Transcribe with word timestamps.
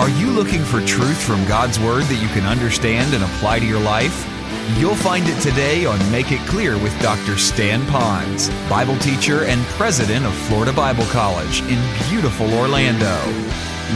Are 0.00 0.08
you 0.08 0.30
looking 0.30 0.64
for 0.64 0.80
truth 0.86 1.22
from 1.22 1.44
God's 1.44 1.78
Word 1.78 2.04
that 2.04 2.22
you 2.22 2.28
can 2.28 2.46
understand 2.46 3.12
and 3.12 3.22
apply 3.22 3.58
to 3.58 3.66
your 3.66 3.80
life? 3.80 4.26
You'll 4.78 4.94
find 4.94 5.28
it 5.28 5.38
today 5.42 5.84
on 5.84 5.98
Make 6.10 6.32
It 6.32 6.40
Clear 6.48 6.78
with 6.78 6.98
Dr. 7.02 7.36
Stan 7.36 7.82
Ponz, 7.82 8.48
Bible 8.70 8.96
teacher 9.00 9.44
and 9.44 9.60
president 9.76 10.24
of 10.24 10.32
Florida 10.32 10.72
Bible 10.72 11.04
College 11.08 11.60
in 11.64 11.78
beautiful 12.08 12.50
Orlando. 12.54 13.14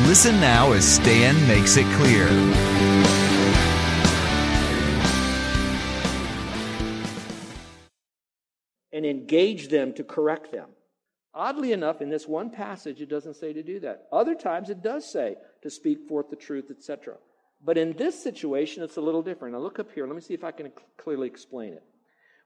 Listen 0.06 0.38
now 0.42 0.72
as 0.72 0.84
Stan 0.84 1.34
makes 1.48 1.78
it 1.78 1.86
clear. 1.96 2.26
And 8.92 9.06
engage 9.06 9.68
them 9.68 9.94
to 9.94 10.04
correct 10.04 10.52
them. 10.52 10.68
Oddly 11.36 11.72
enough, 11.72 12.00
in 12.00 12.10
this 12.10 12.28
one 12.28 12.48
passage, 12.48 13.00
it 13.00 13.08
doesn't 13.08 13.34
say 13.34 13.52
to 13.52 13.62
do 13.62 13.80
that. 13.80 14.06
Other 14.12 14.36
times, 14.36 14.70
it 14.70 14.82
does 14.82 15.10
say 15.10 15.36
to 15.64 15.70
speak 15.70 16.06
forth 16.06 16.30
the 16.30 16.36
truth, 16.36 16.70
etc. 16.70 17.14
But 17.64 17.78
in 17.78 17.94
this 17.94 18.22
situation, 18.22 18.82
it's 18.82 18.98
a 18.98 19.00
little 19.00 19.22
different. 19.22 19.54
Now, 19.54 19.60
look 19.60 19.78
up 19.78 19.90
here. 19.92 20.06
Let 20.06 20.14
me 20.14 20.20
see 20.20 20.34
if 20.34 20.44
I 20.44 20.52
can 20.52 20.70
clearly 20.98 21.26
explain 21.26 21.72
it. 21.72 21.82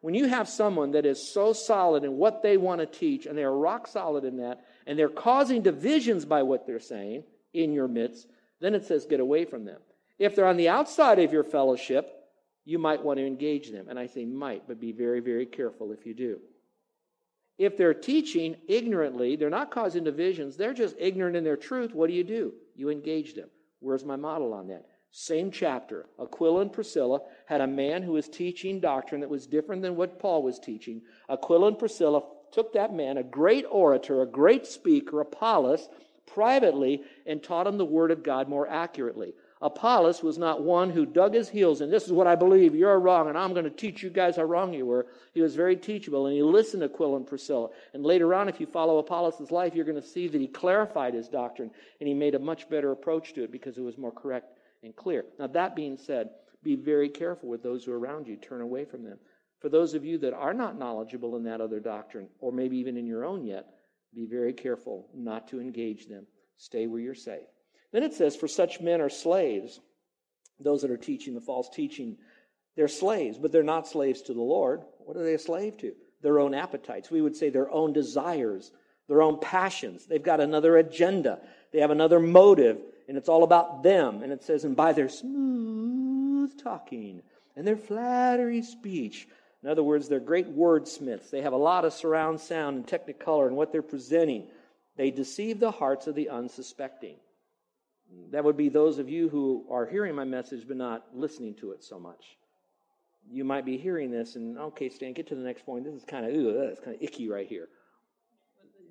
When 0.00 0.14
you 0.14 0.28
have 0.28 0.48
someone 0.48 0.92
that 0.92 1.04
is 1.04 1.32
so 1.32 1.52
solid 1.52 2.04
in 2.04 2.16
what 2.16 2.42
they 2.42 2.56
want 2.56 2.80
to 2.80 2.86
teach, 2.86 3.26
and 3.26 3.36
they 3.36 3.42
are 3.42 3.52
rock 3.52 3.88
solid 3.88 4.24
in 4.24 4.36
that, 4.36 4.64
and 4.86 4.96
they're 4.96 5.08
causing 5.08 5.60
divisions 5.60 6.24
by 6.24 6.44
what 6.44 6.66
they're 6.66 6.78
saying 6.78 7.24
in 7.52 7.72
your 7.72 7.88
midst, 7.88 8.28
then 8.60 8.76
it 8.76 8.86
says 8.86 9.06
get 9.06 9.18
away 9.18 9.44
from 9.44 9.64
them. 9.64 9.80
If 10.20 10.36
they're 10.36 10.46
on 10.46 10.56
the 10.56 10.68
outside 10.68 11.18
of 11.18 11.32
your 11.32 11.42
fellowship, 11.42 12.14
you 12.64 12.78
might 12.78 13.02
want 13.02 13.18
to 13.18 13.26
engage 13.26 13.72
them. 13.72 13.88
And 13.88 13.98
I 13.98 14.06
say 14.06 14.24
might, 14.24 14.68
but 14.68 14.80
be 14.80 14.92
very, 14.92 15.18
very 15.18 15.46
careful 15.46 15.90
if 15.90 16.06
you 16.06 16.14
do. 16.14 16.38
If 17.58 17.76
they're 17.76 17.94
teaching 17.94 18.56
ignorantly, 18.68 19.34
they're 19.36 19.50
not 19.50 19.70
causing 19.70 20.04
divisions, 20.04 20.56
they're 20.56 20.72
just 20.72 20.94
ignorant 20.98 21.36
in 21.36 21.44
their 21.44 21.56
truth, 21.56 21.92
what 21.92 22.08
do 22.08 22.14
you 22.14 22.24
do? 22.24 22.54
You 22.76 22.88
engage 22.88 23.34
them. 23.34 23.50
Where's 23.80 24.04
my 24.04 24.16
model 24.16 24.54
on 24.54 24.68
that? 24.68 24.86
Same 25.10 25.50
chapter. 25.50 26.06
Aquila 26.20 26.60
and 26.60 26.72
Priscilla 26.72 27.20
had 27.46 27.60
a 27.60 27.66
man 27.66 28.02
who 28.02 28.12
was 28.12 28.28
teaching 28.28 28.78
doctrine 28.78 29.20
that 29.22 29.30
was 29.30 29.46
different 29.46 29.82
than 29.82 29.96
what 29.96 30.20
Paul 30.20 30.42
was 30.42 30.58
teaching. 30.58 31.02
Aquila 31.28 31.68
and 31.68 31.78
Priscilla 31.78 32.22
took 32.52 32.72
that 32.74 32.94
man, 32.94 33.18
a 33.18 33.22
great 33.22 33.64
orator, 33.70 34.22
a 34.22 34.26
great 34.26 34.66
speaker, 34.66 35.20
Apollos, 35.20 35.88
privately 36.26 37.02
and 37.26 37.42
taught 37.42 37.66
him 37.66 37.78
the 37.78 37.84
word 37.84 38.10
of 38.10 38.22
God 38.22 38.48
more 38.48 38.68
accurately. 38.68 39.34
Apollos 39.60 40.22
was 40.22 40.38
not 40.38 40.62
one 40.62 40.90
who 40.90 41.04
dug 41.04 41.34
his 41.34 41.48
heels 41.48 41.80
and 41.80 41.92
this 41.92 42.04
is 42.04 42.12
what 42.12 42.26
I 42.26 42.36
believe, 42.36 42.74
you're 42.74 43.00
wrong, 43.00 43.28
and 43.28 43.36
I'm 43.36 43.52
going 43.52 43.64
to 43.64 43.70
teach 43.70 44.02
you 44.02 44.10
guys 44.10 44.36
how 44.36 44.44
wrong 44.44 44.72
you 44.72 44.86
were. 44.86 45.06
He 45.34 45.40
was 45.40 45.56
very 45.56 45.76
teachable 45.76 46.26
and 46.26 46.34
he 46.34 46.42
listened 46.42 46.82
to 46.82 46.88
Aquila 46.88 47.16
and 47.16 47.26
Priscilla. 47.26 47.68
And 47.92 48.04
later 48.04 48.34
on, 48.34 48.48
if 48.48 48.60
you 48.60 48.66
follow 48.66 48.98
Apollos' 48.98 49.50
life, 49.50 49.74
you're 49.74 49.84
going 49.84 50.00
to 50.00 50.06
see 50.06 50.28
that 50.28 50.40
he 50.40 50.46
clarified 50.46 51.14
his 51.14 51.28
doctrine 51.28 51.70
and 52.00 52.08
he 52.08 52.14
made 52.14 52.34
a 52.34 52.38
much 52.38 52.68
better 52.68 52.92
approach 52.92 53.32
to 53.34 53.42
it 53.42 53.52
because 53.52 53.78
it 53.78 53.82
was 53.82 53.98
more 53.98 54.12
correct 54.12 54.58
and 54.82 54.94
clear. 54.94 55.24
Now, 55.38 55.48
that 55.48 55.74
being 55.74 55.96
said, 55.96 56.30
be 56.62 56.76
very 56.76 57.08
careful 57.08 57.48
with 57.48 57.62
those 57.62 57.84
who 57.84 57.92
are 57.92 57.98
around 57.98 58.26
you. 58.28 58.36
Turn 58.36 58.60
away 58.60 58.84
from 58.84 59.02
them. 59.02 59.18
For 59.60 59.68
those 59.68 59.94
of 59.94 60.04
you 60.04 60.18
that 60.18 60.34
are 60.34 60.54
not 60.54 60.78
knowledgeable 60.78 61.36
in 61.36 61.44
that 61.44 61.60
other 61.60 61.80
doctrine, 61.80 62.28
or 62.38 62.52
maybe 62.52 62.76
even 62.78 62.96
in 62.96 63.06
your 63.06 63.24
own 63.24 63.44
yet, 63.44 63.66
be 64.14 64.24
very 64.24 64.52
careful 64.52 65.08
not 65.14 65.48
to 65.48 65.60
engage 65.60 66.06
them. 66.06 66.26
Stay 66.56 66.86
where 66.86 67.00
you're 67.00 67.14
safe. 67.14 67.46
Then 67.92 68.02
it 68.02 68.14
says, 68.14 68.36
For 68.36 68.48
such 68.48 68.80
men 68.80 69.00
are 69.00 69.10
slaves. 69.10 69.80
Those 70.60 70.82
that 70.82 70.90
are 70.90 70.96
teaching 70.96 71.34
the 71.34 71.40
false 71.40 71.68
teaching, 71.68 72.16
they're 72.76 72.88
slaves, 72.88 73.38
but 73.38 73.52
they're 73.52 73.62
not 73.62 73.86
slaves 73.86 74.22
to 74.22 74.34
the 74.34 74.42
Lord. 74.42 74.82
What 74.98 75.16
are 75.16 75.22
they 75.22 75.34
a 75.34 75.38
slave 75.38 75.76
to? 75.78 75.92
Their 76.22 76.40
own 76.40 76.52
appetites. 76.52 77.10
We 77.10 77.20
would 77.20 77.36
say 77.36 77.48
their 77.48 77.70
own 77.70 77.92
desires, 77.92 78.72
their 79.06 79.22
own 79.22 79.38
passions. 79.38 80.06
They've 80.06 80.22
got 80.22 80.40
another 80.40 80.76
agenda, 80.76 81.40
they 81.72 81.80
have 81.80 81.90
another 81.90 82.18
motive 82.18 82.78
and 83.08 83.16
it's 83.16 83.28
all 83.28 83.42
about 83.42 83.82
them. 83.82 84.22
And 84.22 84.30
it 84.30 84.44
says, 84.44 84.64
and 84.64 84.76
by 84.76 84.92
their 84.92 85.08
smooth 85.08 86.62
talking 86.62 87.22
and 87.56 87.66
their 87.66 87.76
flattery 87.76 88.62
speech. 88.62 89.26
In 89.62 89.68
other 89.68 89.82
words, 89.82 90.08
they're 90.08 90.20
great 90.20 90.54
wordsmiths. 90.54 91.30
They 91.30 91.40
have 91.40 91.54
a 91.54 91.56
lot 91.56 91.84
of 91.84 91.92
surround 91.92 92.38
sound 92.38 92.76
and 92.76 92.86
technicolor 92.86 93.48
in 93.48 93.56
what 93.56 93.72
they're 93.72 93.82
presenting. 93.82 94.46
They 94.96 95.10
deceive 95.10 95.58
the 95.58 95.70
hearts 95.70 96.06
of 96.06 96.14
the 96.14 96.28
unsuspecting. 96.28 97.16
That 98.30 98.44
would 98.44 98.56
be 98.56 98.68
those 98.68 98.98
of 98.98 99.08
you 99.08 99.28
who 99.28 99.66
are 99.70 99.86
hearing 99.86 100.14
my 100.14 100.24
message 100.24 100.66
but 100.66 100.76
not 100.76 101.06
listening 101.14 101.54
to 101.56 101.72
it 101.72 101.84
so 101.84 101.98
much. 101.98 102.36
You 103.30 103.44
might 103.44 103.66
be 103.66 103.76
hearing 103.76 104.10
this 104.10 104.36
and, 104.36 104.58
okay, 104.58 104.88
Stan, 104.88 105.12
get 105.12 105.26
to 105.28 105.34
the 105.34 105.42
next 105.42 105.66
point. 105.66 105.84
This 105.84 105.94
is 105.94 106.04
kind 106.04 106.24
of, 106.24 106.32
ooh, 106.32 106.66
that's 106.66 106.80
kind 106.80 106.96
of 106.96 107.02
icky 107.02 107.28
right 107.28 107.46
here 107.46 107.68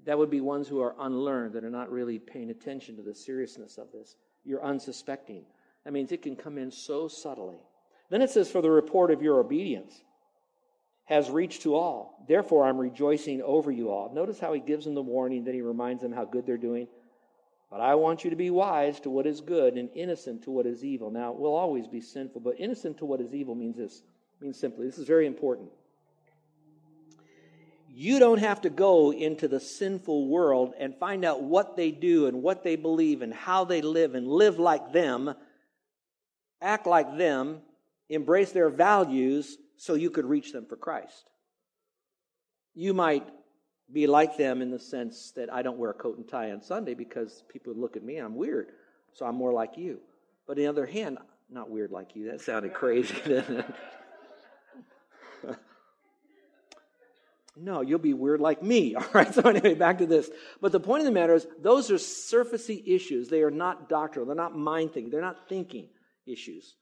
that 0.07 0.17
would 0.17 0.31
be 0.31 0.39
ones 0.39 0.69
who 0.69 0.81
are 0.81 0.95
unlearned, 1.01 1.53
that 1.53 1.65
are 1.65 1.69
not 1.69 1.91
really 1.91 2.17
paying 2.17 2.49
attention 2.49 2.95
to 2.95 3.03
the 3.03 3.13
seriousness 3.13 3.77
of 3.77 3.91
this. 3.91 4.15
You're 4.45 4.63
unsuspecting. 4.63 5.43
That 5.83 5.91
means 5.91 6.13
it 6.13 6.21
can 6.21 6.37
come 6.37 6.57
in 6.57 6.71
so 6.71 7.09
subtly. 7.09 7.57
Then 8.09 8.21
it 8.21 8.29
says, 8.29 8.49
For 8.49 8.61
the 8.61 8.71
report 8.71 9.11
of 9.11 9.21
your 9.21 9.41
obedience 9.41 10.01
has 11.03 11.29
reached 11.29 11.63
to 11.63 11.75
all. 11.75 12.25
Therefore, 12.25 12.65
I'm 12.65 12.77
rejoicing 12.77 13.41
over 13.41 13.69
you 13.69 13.91
all. 13.91 14.13
Notice 14.13 14.39
how 14.39 14.53
he 14.53 14.61
gives 14.61 14.85
them 14.85 14.95
the 14.95 15.01
warning, 15.01 15.43
then 15.43 15.53
he 15.53 15.61
reminds 15.61 16.01
them 16.03 16.13
how 16.13 16.23
good 16.23 16.45
they're 16.45 16.57
doing. 16.57 16.87
But 17.69 17.81
I 17.81 17.95
want 17.95 18.23
you 18.23 18.29
to 18.29 18.35
be 18.35 18.49
wise 18.49 18.99
to 19.01 19.09
what 19.09 19.27
is 19.27 19.41
good 19.41 19.73
and 19.75 19.89
innocent 19.93 20.43
to 20.43 20.51
what 20.51 20.65
is 20.65 20.83
evil. 20.83 21.11
Now, 21.11 21.33
we'll 21.33 21.55
always 21.55 21.87
be 21.87 21.99
sinful, 21.99 22.41
but 22.41 22.59
innocent 22.59 22.97
to 22.99 23.05
what 23.05 23.19
is 23.19 23.33
evil 23.33 23.55
means 23.55 23.77
this. 23.77 24.03
Means 24.39 24.59
simply, 24.59 24.85
this 24.85 24.97
is 24.97 25.07
very 25.07 25.25
important. 25.25 25.69
You 27.89 28.19
don't 28.19 28.37
have 28.37 28.61
to 28.61 28.69
go 28.69 29.11
into 29.11 29.47
the 29.47 29.59
sinful 29.59 30.27
world 30.27 30.75
and 30.79 30.95
find 30.95 31.25
out 31.25 31.41
what 31.41 31.75
they 31.75 31.89
do 31.89 32.27
and 32.27 32.43
what 32.43 32.63
they 32.63 32.75
believe 32.75 33.23
and 33.23 33.33
how 33.33 33.65
they 33.65 33.81
live 33.81 34.13
and 34.13 34.27
live 34.27 34.59
like 34.59 34.93
them, 34.93 35.33
act 36.61 36.85
like 36.85 37.17
them, 37.17 37.61
embrace 38.07 38.51
their 38.51 38.69
values 38.69 39.57
so 39.77 39.95
you 39.95 40.11
could 40.11 40.25
reach 40.25 40.53
them 40.53 40.67
for 40.67 40.75
Christ. 40.75 41.31
You 42.75 42.93
might 42.93 43.27
be 43.91 44.07
like 44.07 44.37
them 44.37 44.61
in 44.61 44.71
the 44.71 44.79
sense 44.79 45.31
that 45.35 45.51
I 45.51 45.61
don't 45.61 45.77
wear 45.77 45.91
a 45.91 45.93
coat 45.93 46.17
and 46.17 46.27
tie 46.27 46.51
on 46.51 46.61
Sunday 46.61 46.93
because 46.93 47.43
people 47.51 47.73
look 47.75 47.95
at 47.95 48.03
me, 48.03 48.17
and 48.17 48.25
I'm 48.25 48.35
weird, 48.35 48.67
so 49.13 49.25
I'm 49.25 49.35
more 49.35 49.53
like 49.53 49.77
you. 49.77 49.99
But 50.45 50.53
on 50.53 50.57
the 50.57 50.67
other 50.67 50.85
hand, 50.85 51.17
not 51.49 51.69
weird 51.69 51.91
like 51.91 52.15
you, 52.15 52.31
that 52.31 52.41
sounded 52.41 52.73
crazy? 52.73 53.15
No, 57.59 57.81
you'll 57.81 57.99
be 57.99 58.13
weird 58.13 58.39
like 58.39 58.61
me. 58.61 58.95
All 58.95 59.05
right, 59.13 59.33
so 59.33 59.41
anyway, 59.41 59.73
back 59.73 59.97
to 59.99 60.05
this. 60.05 60.29
But 60.61 60.71
the 60.71 60.79
point 60.79 61.01
of 61.01 61.05
the 61.05 61.11
matter 61.11 61.33
is, 61.33 61.47
those 61.61 61.89
are 61.91 61.95
surfacey 61.95 62.83
issues. 62.85 63.29
They 63.29 63.41
are 63.41 63.51
not 63.51 63.89
doctrinal. 63.89 64.27
They're 64.27 64.35
not 64.35 64.55
mind 64.55 64.93
thinking. 64.93 65.11
They're 65.11 65.21
not 65.21 65.49
thinking 65.49 65.89
issues. 66.25 66.75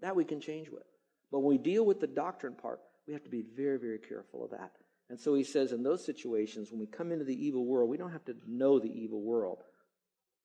That 0.00 0.16
we 0.16 0.24
can 0.24 0.40
change 0.40 0.70
with. 0.70 0.84
But 1.30 1.40
when 1.40 1.56
we 1.56 1.58
deal 1.58 1.84
with 1.84 2.00
the 2.00 2.06
doctrine 2.06 2.54
part, 2.54 2.80
we 3.06 3.14
have 3.14 3.24
to 3.24 3.30
be 3.30 3.42
very, 3.56 3.78
very 3.78 3.98
careful 3.98 4.44
of 4.44 4.50
that. 4.52 4.72
And 5.10 5.18
so 5.18 5.34
he 5.34 5.42
says, 5.42 5.72
in 5.72 5.82
those 5.82 6.04
situations, 6.04 6.70
when 6.70 6.78
we 6.78 6.86
come 6.86 7.10
into 7.10 7.24
the 7.24 7.46
evil 7.46 7.66
world, 7.66 7.90
we 7.90 7.96
don't 7.96 8.12
have 8.12 8.24
to 8.26 8.36
know 8.46 8.78
the 8.78 8.88
evil 8.88 9.20
world. 9.20 9.64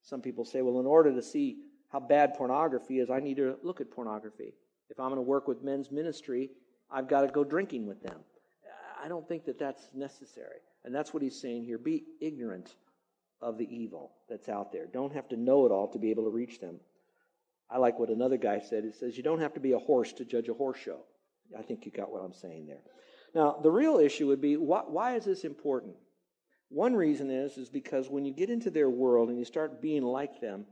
Some 0.01 0.21
people 0.21 0.43
say, 0.43 0.63
well, 0.63 0.79
in 0.79 0.87
order 0.87 1.13
to 1.13 1.21
see 1.21 1.57
how 1.91 1.99
bad 1.99 2.33
pornography 2.33 2.99
is, 2.99 3.11
I 3.11 3.19
need 3.19 3.37
to 3.37 3.57
look 3.61 3.79
at 3.79 3.91
pornography. 3.91 4.55
If 4.89 4.99
I'm 4.99 5.09
going 5.09 5.17
to 5.17 5.21
work 5.21 5.47
with 5.47 5.63
men's 5.63 5.91
ministry, 5.91 6.49
I've 6.91 7.07
got 7.07 7.21
to 7.21 7.27
go 7.27 7.43
drinking 7.43 7.85
with 7.85 8.01
them. 8.01 8.17
I 9.03 9.07
don't 9.07 9.27
think 9.27 9.45
that 9.45 9.59
that's 9.59 9.87
necessary. 9.93 10.59
And 10.83 10.93
that's 10.93 11.13
what 11.13 11.21
he's 11.21 11.39
saying 11.39 11.63
here. 11.65 11.77
Be 11.77 12.03
ignorant 12.19 12.75
of 13.41 13.59
the 13.59 13.67
evil 13.71 14.13
that's 14.27 14.49
out 14.49 14.71
there. 14.71 14.87
Don't 14.87 15.13
have 15.13 15.29
to 15.29 15.37
know 15.37 15.67
it 15.67 15.71
all 15.71 15.87
to 15.89 15.99
be 15.99 16.09
able 16.09 16.23
to 16.23 16.31
reach 16.31 16.59
them. 16.59 16.79
I 17.69 17.77
like 17.77 17.99
what 17.99 18.09
another 18.09 18.37
guy 18.37 18.59
said. 18.59 18.83
He 18.83 18.91
says, 18.91 19.15
You 19.15 19.23
don't 19.23 19.41
have 19.41 19.53
to 19.53 19.59
be 19.59 19.73
a 19.73 19.79
horse 19.79 20.11
to 20.13 20.25
judge 20.25 20.49
a 20.49 20.53
horse 20.53 20.79
show. 20.79 20.99
I 21.57 21.61
think 21.61 21.85
you 21.85 21.91
got 21.91 22.11
what 22.11 22.23
I'm 22.23 22.33
saying 22.33 22.65
there. 22.65 22.81
Now, 23.35 23.59
the 23.61 23.71
real 23.71 23.97
issue 23.97 24.27
would 24.27 24.41
be 24.41 24.57
why, 24.57 24.83
why 24.87 25.15
is 25.15 25.25
this 25.25 25.43
important? 25.43 25.95
One 26.69 26.95
reason 26.95 27.29
is, 27.29 27.57
is 27.57 27.69
because 27.69 28.09
when 28.09 28.25
you 28.25 28.33
get 28.33 28.49
into 28.49 28.71
their 28.71 28.89
world 28.89 29.29
and 29.29 29.37
you 29.37 29.45
start 29.45 29.81
being 29.81 30.03
like 30.03 30.41
them, 30.41 30.65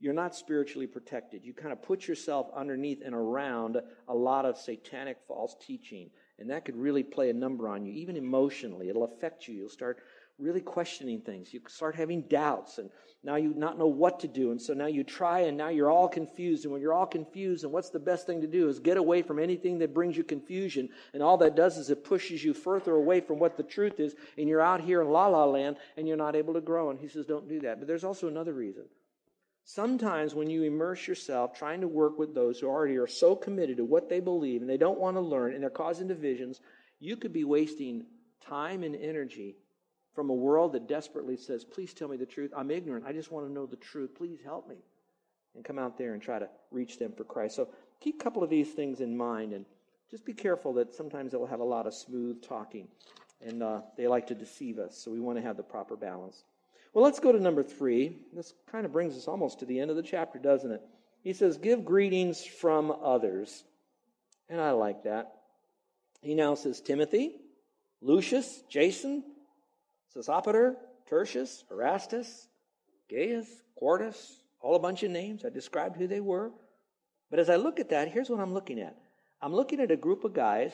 you're 0.00 0.12
not 0.12 0.34
spiritually 0.34 0.86
protected. 0.86 1.44
You 1.44 1.54
kind 1.54 1.72
of 1.72 1.82
put 1.82 2.06
yourself 2.06 2.48
underneath 2.54 3.00
and 3.04 3.14
around 3.14 3.78
a 4.08 4.14
lot 4.14 4.44
of 4.44 4.58
satanic 4.58 5.18
false 5.28 5.54
teaching 5.64 6.10
and 6.40 6.48
that 6.48 6.64
could 6.64 6.76
really 6.76 7.02
play 7.02 7.28
a 7.28 7.34
number 7.34 7.68
on 7.68 7.84
you, 7.84 7.92
even 7.92 8.16
emotionally. 8.16 8.88
It'll 8.88 9.04
affect 9.04 9.46
you. 9.46 9.54
You'll 9.54 9.68
start 9.68 9.98
really 10.40 10.60
questioning 10.60 11.20
things. 11.20 11.52
You 11.52 11.60
start 11.68 11.94
having 11.94 12.22
doubts, 12.22 12.78
and 12.78 12.90
now 13.22 13.36
you 13.36 13.52
not 13.54 13.78
know 13.78 13.86
what 13.86 14.20
to 14.20 14.28
do. 14.28 14.50
And 14.50 14.60
so 14.60 14.72
now 14.72 14.86
you 14.86 15.04
try, 15.04 15.40
and 15.40 15.56
now 15.56 15.68
you're 15.68 15.90
all 15.90 16.08
confused. 16.08 16.64
And 16.64 16.72
when 16.72 16.80
you're 16.80 16.94
all 16.94 17.06
confused, 17.06 17.64
and 17.64 17.72
what's 17.72 17.90
the 17.90 17.98
best 17.98 18.26
thing 18.26 18.40
to 18.40 18.46
do 18.46 18.68
is 18.68 18.78
get 18.78 18.96
away 18.96 19.22
from 19.22 19.38
anything 19.38 19.78
that 19.78 19.94
brings 19.94 20.16
you 20.16 20.24
confusion. 20.24 20.88
And 21.12 21.22
all 21.22 21.36
that 21.38 21.56
does 21.56 21.76
is 21.76 21.90
it 21.90 22.04
pushes 22.04 22.42
you 22.42 22.54
further 22.54 22.94
away 22.94 23.20
from 23.20 23.38
what 23.38 23.56
the 23.56 23.62
truth 23.62 24.00
is, 24.00 24.14
and 24.38 24.48
you're 24.48 24.60
out 24.60 24.80
here 24.80 25.02
in 25.02 25.08
la 25.08 25.26
la 25.26 25.44
land, 25.44 25.76
and 25.96 26.08
you're 26.08 26.16
not 26.16 26.36
able 26.36 26.54
to 26.54 26.60
grow. 26.60 26.90
And 26.90 26.98
he 26.98 27.08
says, 27.08 27.26
don't 27.26 27.48
do 27.48 27.60
that. 27.60 27.78
But 27.78 27.86
there's 27.86 28.04
also 28.04 28.28
another 28.28 28.52
reason. 28.52 28.84
Sometimes 29.64 30.34
when 30.34 30.50
you 30.50 30.64
immerse 30.64 31.06
yourself 31.06 31.56
trying 31.56 31.82
to 31.82 31.88
work 31.88 32.18
with 32.18 32.34
those 32.34 32.58
who 32.58 32.66
already 32.66 32.96
are 32.96 33.06
so 33.06 33.36
committed 33.36 33.76
to 33.76 33.84
what 33.84 34.08
they 34.08 34.18
believe 34.18 34.62
and 34.62 34.70
they 34.70 34.78
don't 34.78 34.98
want 34.98 35.16
to 35.16 35.20
learn 35.20 35.52
and 35.52 35.62
they're 35.62 35.70
causing 35.70 36.08
divisions, 36.08 36.60
you 36.98 37.16
could 37.16 37.32
be 37.32 37.44
wasting 37.44 38.06
time 38.44 38.82
and 38.82 38.96
energy 38.96 39.56
from 40.14 40.30
a 40.30 40.34
world 40.34 40.72
that 40.72 40.88
desperately 40.88 41.36
says, 41.36 41.64
Please 41.64 41.94
tell 41.94 42.08
me 42.08 42.16
the 42.16 42.26
truth. 42.26 42.52
I'm 42.56 42.70
ignorant. 42.70 43.04
I 43.06 43.12
just 43.12 43.30
want 43.30 43.46
to 43.46 43.52
know 43.52 43.66
the 43.66 43.76
truth. 43.76 44.14
Please 44.16 44.38
help 44.44 44.68
me. 44.68 44.76
and 45.54 45.64
come 45.64 45.78
out 45.78 45.98
there 45.98 46.12
and 46.14 46.22
try 46.22 46.38
to 46.38 46.48
reach 46.70 46.98
them 46.98 47.12
for 47.12 47.24
Christ. 47.24 47.56
So 47.56 47.68
keep 48.00 48.20
a 48.20 48.24
couple 48.24 48.42
of 48.44 48.50
these 48.50 48.70
things 48.70 49.00
in 49.00 49.16
mind 49.16 49.52
and 49.52 49.64
just 50.10 50.24
be 50.24 50.32
careful 50.32 50.74
that 50.74 50.94
sometimes 50.94 51.32
they'll 51.32 51.46
have 51.46 51.60
a 51.60 51.64
lot 51.64 51.86
of 51.86 51.94
smooth 51.94 52.42
talking 52.42 52.88
and 53.44 53.62
uh, 53.62 53.80
they 53.96 54.06
like 54.06 54.28
to 54.28 54.34
deceive 54.34 54.78
us. 54.78 54.96
So 54.96 55.10
we 55.10 55.20
want 55.20 55.38
to 55.38 55.42
have 55.42 55.56
the 55.56 55.62
proper 55.62 55.96
balance. 55.96 56.44
Well, 56.92 57.04
let's 57.04 57.20
go 57.20 57.32
to 57.32 57.40
number 57.40 57.62
three. 57.62 58.16
This 58.32 58.52
kind 58.70 58.84
of 58.84 58.92
brings 58.92 59.16
us 59.16 59.28
almost 59.28 59.60
to 59.60 59.66
the 59.66 59.78
end 59.80 59.90
of 59.90 59.96
the 59.96 60.02
chapter, 60.02 60.38
doesn't 60.38 60.70
it? 60.70 60.82
He 61.22 61.32
says, 61.32 61.56
Give 61.56 61.84
greetings 61.84 62.44
from 62.44 62.92
others. 63.02 63.64
And 64.48 64.60
I 64.60 64.72
like 64.72 65.04
that. 65.04 65.32
He 66.22 66.34
now 66.34 66.54
says, 66.54 66.80
Timothy, 66.80 67.36
Lucius, 68.02 68.62
Jason, 68.68 69.22
Sosipater, 70.14 70.74
Tertius, 71.08 71.64
Erastus, 71.70 72.48
Gaius, 73.08 73.48
Quartus, 73.76 74.42
all 74.60 74.76
a 74.76 74.80
bunch 74.80 75.02
of 75.02 75.10
names. 75.10 75.44
I 75.44 75.50
described 75.50 75.96
who 75.96 76.06
they 76.06 76.20
were. 76.20 76.50
But 77.30 77.38
as 77.38 77.48
I 77.48 77.56
look 77.56 77.80
at 77.80 77.90
that, 77.90 78.08
here's 78.08 78.28
what 78.28 78.40
I'm 78.40 78.54
looking 78.54 78.80
at 78.80 78.96
I'm 79.42 79.54
looking 79.54 79.80
at 79.80 79.90
a 79.90 79.96
group 79.96 80.24
of 80.24 80.34
guys 80.34 80.72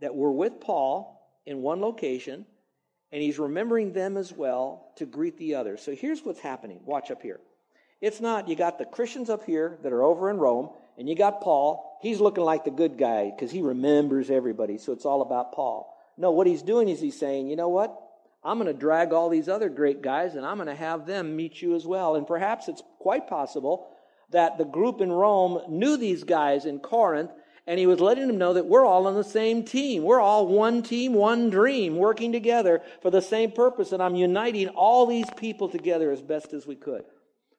that 0.00 0.14
were 0.14 0.32
with 0.32 0.60
Paul 0.60 1.14
in 1.44 1.62
one 1.62 1.80
location, 1.80 2.46
and 3.12 3.22
he's 3.22 3.38
remembering 3.38 3.92
them 3.92 4.16
as 4.16 4.32
well 4.32 4.92
to 4.96 5.06
greet 5.06 5.36
the 5.38 5.56
others. 5.56 5.82
So 5.82 5.94
here's 5.94 6.24
what's 6.24 6.40
happening. 6.40 6.80
Watch 6.84 7.10
up 7.10 7.22
here. 7.22 7.40
It's 8.00 8.20
not, 8.20 8.48
you 8.48 8.54
got 8.54 8.78
the 8.78 8.84
Christians 8.84 9.28
up 9.28 9.44
here 9.44 9.78
that 9.82 9.92
are 9.92 10.04
over 10.04 10.30
in 10.30 10.38
Rome, 10.38 10.70
and 10.96 11.08
you 11.08 11.16
got 11.16 11.40
Paul. 11.40 11.98
He's 12.00 12.20
looking 12.20 12.44
like 12.44 12.64
the 12.64 12.70
good 12.70 12.96
guy 12.96 13.32
because 13.34 13.50
he 13.50 13.60
remembers 13.60 14.30
everybody, 14.30 14.78
so 14.78 14.92
it's 14.92 15.04
all 15.04 15.20
about 15.20 15.52
Paul. 15.52 15.92
No, 16.16 16.30
what 16.30 16.46
he's 16.46 16.62
doing 16.62 16.88
is 16.88 17.00
he's 17.00 17.18
saying, 17.18 17.48
you 17.48 17.56
know 17.56 17.68
what? 17.68 18.00
I'm 18.48 18.58
going 18.58 18.72
to 18.72 18.78
drag 18.78 19.12
all 19.12 19.28
these 19.28 19.48
other 19.48 19.68
great 19.68 20.00
guys 20.00 20.34
and 20.34 20.46
I'm 20.46 20.56
going 20.56 20.68
to 20.68 20.74
have 20.74 21.06
them 21.06 21.36
meet 21.36 21.60
you 21.60 21.74
as 21.74 21.86
well. 21.86 22.16
And 22.16 22.26
perhaps 22.26 22.66
it's 22.66 22.82
quite 22.98 23.28
possible 23.28 23.88
that 24.30 24.56
the 24.56 24.64
group 24.64 25.02
in 25.02 25.12
Rome 25.12 25.60
knew 25.68 25.98
these 25.98 26.24
guys 26.24 26.64
in 26.64 26.78
Corinth 26.78 27.30
and 27.66 27.78
he 27.78 27.86
was 27.86 28.00
letting 28.00 28.26
them 28.26 28.38
know 28.38 28.54
that 28.54 28.64
we're 28.64 28.86
all 28.86 29.06
on 29.06 29.14
the 29.14 29.22
same 29.22 29.62
team. 29.64 30.02
We're 30.02 30.20
all 30.20 30.46
one 30.46 30.82
team, 30.82 31.12
one 31.12 31.50
dream, 31.50 31.96
working 31.96 32.32
together 32.32 32.80
for 33.02 33.10
the 33.10 33.20
same 33.20 33.52
purpose. 33.52 33.92
And 33.92 34.02
I'm 34.02 34.14
uniting 34.14 34.68
all 34.68 35.04
these 35.04 35.28
people 35.36 35.68
together 35.68 36.10
as 36.10 36.22
best 36.22 36.54
as 36.54 36.66
we 36.66 36.74
could. 36.74 37.02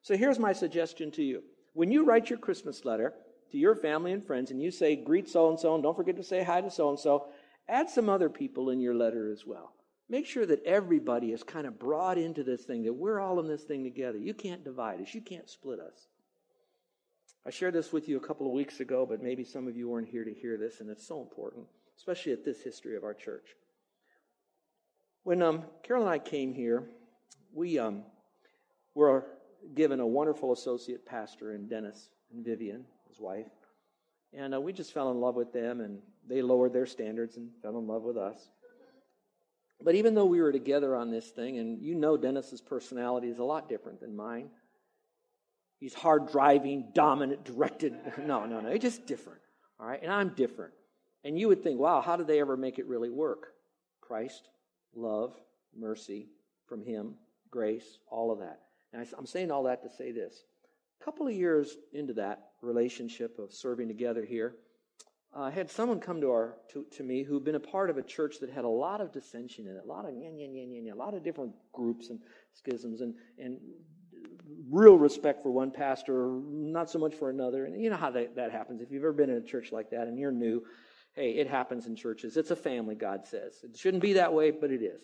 So 0.02 0.16
here's 0.16 0.40
my 0.40 0.52
suggestion 0.52 1.12
to 1.12 1.22
you. 1.22 1.44
When 1.74 1.92
you 1.92 2.04
write 2.04 2.28
your 2.28 2.40
Christmas 2.40 2.84
letter 2.84 3.14
to 3.52 3.58
your 3.58 3.76
family 3.76 4.10
and 4.10 4.26
friends 4.26 4.50
and 4.50 4.60
you 4.60 4.72
say, 4.72 4.96
greet 4.96 5.28
so 5.28 5.50
and 5.50 5.60
so, 5.60 5.74
and 5.74 5.84
don't 5.84 5.96
forget 5.96 6.16
to 6.16 6.24
say 6.24 6.42
hi 6.42 6.60
to 6.60 6.70
so 6.70 6.90
and 6.90 6.98
so, 6.98 7.28
add 7.68 7.88
some 7.88 8.08
other 8.08 8.28
people 8.28 8.70
in 8.70 8.80
your 8.80 8.96
letter 8.96 9.30
as 9.30 9.46
well. 9.46 9.72
Make 10.10 10.26
sure 10.26 10.44
that 10.44 10.64
everybody 10.64 11.30
is 11.30 11.44
kind 11.44 11.68
of 11.68 11.78
brought 11.78 12.18
into 12.18 12.42
this 12.42 12.64
thing, 12.64 12.82
that 12.82 12.92
we're 12.92 13.20
all 13.20 13.38
in 13.38 13.46
this 13.46 13.62
thing 13.62 13.84
together. 13.84 14.18
You 14.18 14.34
can't 14.34 14.64
divide 14.64 15.00
us, 15.00 15.14
you 15.14 15.20
can't 15.20 15.48
split 15.48 15.78
us. 15.78 16.08
I 17.46 17.50
shared 17.50 17.74
this 17.74 17.92
with 17.92 18.08
you 18.08 18.16
a 18.16 18.26
couple 18.26 18.46
of 18.46 18.52
weeks 18.52 18.80
ago, 18.80 19.06
but 19.08 19.22
maybe 19.22 19.44
some 19.44 19.68
of 19.68 19.76
you 19.76 19.88
weren't 19.88 20.08
here 20.08 20.24
to 20.24 20.34
hear 20.34 20.58
this, 20.58 20.80
and 20.80 20.90
it's 20.90 21.06
so 21.06 21.20
important, 21.20 21.64
especially 21.96 22.32
at 22.32 22.44
this 22.44 22.60
history 22.60 22.96
of 22.96 23.04
our 23.04 23.14
church. 23.14 23.46
When 25.22 25.42
um, 25.42 25.62
Carol 25.84 26.02
and 26.02 26.10
I 26.10 26.18
came 26.18 26.52
here, 26.52 26.90
we 27.52 27.78
um, 27.78 28.02
were 28.96 29.26
given 29.74 30.00
a 30.00 30.06
wonderful 30.06 30.52
associate 30.52 31.06
pastor 31.06 31.54
in 31.54 31.68
Dennis 31.68 32.08
and 32.32 32.44
Vivian, 32.44 32.84
his 33.08 33.20
wife. 33.20 33.46
And 34.32 34.54
uh, 34.54 34.60
we 34.60 34.72
just 34.72 34.92
fell 34.92 35.12
in 35.12 35.20
love 35.20 35.36
with 35.36 35.52
them, 35.52 35.80
and 35.80 36.00
they 36.26 36.42
lowered 36.42 36.72
their 36.72 36.86
standards 36.86 37.36
and 37.36 37.50
fell 37.62 37.78
in 37.78 37.86
love 37.86 38.02
with 38.02 38.16
us. 38.16 38.50
But 39.82 39.94
even 39.94 40.14
though 40.14 40.26
we 40.26 40.40
were 40.40 40.52
together 40.52 40.94
on 40.94 41.10
this 41.10 41.28
thing, 41.28 41.58
and 41.58 41.80
you 41.82 41.94
know 41.94 42.16
Dennis's 42.16 42.60
personality 42.60 43.28
is 43.28 43.38
a 43.38 43.44
lot 43.44 43.68
different 43.68 44.00
than 44.00 44.14
mine. 44.14 44.50
He's 45.78 45.94
hard 45.94 46.30
driving, 46.30 46.88
dominant, 46.94 47.44
directed. 47.44 47.94
No, 48.18 48.44
no, 48.44 48.60
no. 48.60 48.70
He's 48.70 48.82
just 48.82 49.06
different. 49.06 49.40
All 49.78 49.86
right? 49.86 50.00
And 50.02 50.12
I'm 50.12 50.30
different. 50.30 50.74
And 51.24 51.38
you 51.38 51.48
would 51.48 51.62
think, 51.62 51.80
wow, 51.80 52.02
how 52.02 52.16
did 52.16 52.26
they 52.26 52.40
ever 52.40 52.56
make 52.56 52.78
it 52.78 52.86
really 52.86 53.10
work? 53.10 53.54
Christ, 54.00 54.48
love, 54.94 55.34
mercy 55.76 56.28
from 56.66 56.82
Him, 56.82 57.14
grace, 57.50 57.98
all 58.10 58.30
of 58.30 58.40
that. 58.40 58.60
And 58.92 59.06
I'm 59.16 59.26
saying 59.26 59.50
all 59.50 59.62
that 59.64 59.82
to 59.82 59.90
say 59.90 60.12
this. 60.12 60.44
A 61.00 61.04
couple 61.04 61.26
of 61.26 61.34
years 61.34 61.76
into 61.92 62.12
that 62.14 62.50
relationship 62.60 63.38
of 63.38 63.52
serving 63.52 63.88
together 63.88 64.24
here, 64.24 64.56
I 65.32 65.46
uh, 65.46 65.50
had 65.50 65.70
someone 65.70 66.00
come 66.00 66.20
to 66.22 66.30
our 66.30 66.56
to, 66.72 66.84
to 66.96 67.04
me 67.04 67.22
who'd 67.22 67.44
been 67.44 67.54
a 67.54 67.60
part 67.60 67.88
of 67.88 67.96
a 67.96 68.02
church 68.02 68.40
that 68.40 68.50
had 68.50 68.64
a 68.64 68.68
lot 68.68 69.00
of 69.00 69.12
dissension 69.12 69.68
in 69.68 69.76
it, 69.76 69.82
a 69.84 69.88
lot 69.88 70.04
of 70.04 70.12
yan, 70.12 70.36
yan, 70.36 70.54
yan, 70.54 70.70
yan, 70.72 70.92
a 70.92 70.96
lot 70.96 71.14
of 71.14 71.22
different 71.22 71.52
groups 71.72 72.10
and 72.10 72.18
schisms, 72.52 73.00
and 73.00 73.14
and 73.38 73.58
real 74.70 74.96
respect 74.96 75.42
for 75.42 75.50
one 75.50 75.70
pastor, 75.70 76.40
not 76.44 76.90
so 76.90 76.98
much 76.98 77.14
for 77.14 77.30
another. 77.30 77.66
And 77.66 77.80
you 77.80 77.90
know 77.90 77.96
how 77.96 78.10
that, 78.10 78.36
that 78.36 78.52
happens. 78.52 78.80
If 78.80 78.90
you've 78.90 79.02
ever 79.02 79.12
been 79.12 79.30
in 79.30 79.36
a 79.36 79.42
church 79.42 79.72
like 79.72 79.90
that 79.90 80.06
and 80.08 80.18
you're 80.18 80.32
new, 80.32 80.62
hey, 81.14 81.30
it 81.30 81.48
happens 81.48 81.86
in 81.86 81.96
churches. 81.96 82.36
It's 82.36 82.50
a 82.50 82.56
family, 82.56 82.94
God 82.94 83.26
says. 83.26 83.60
It 83.62 83.76
shouldn't 83.76 84.02
be 84.02 84.14
that 84.14 84.32
way, 84.32 84.50
but 84.50 84.70
it 84.70 84.82
is. 84.82 85.02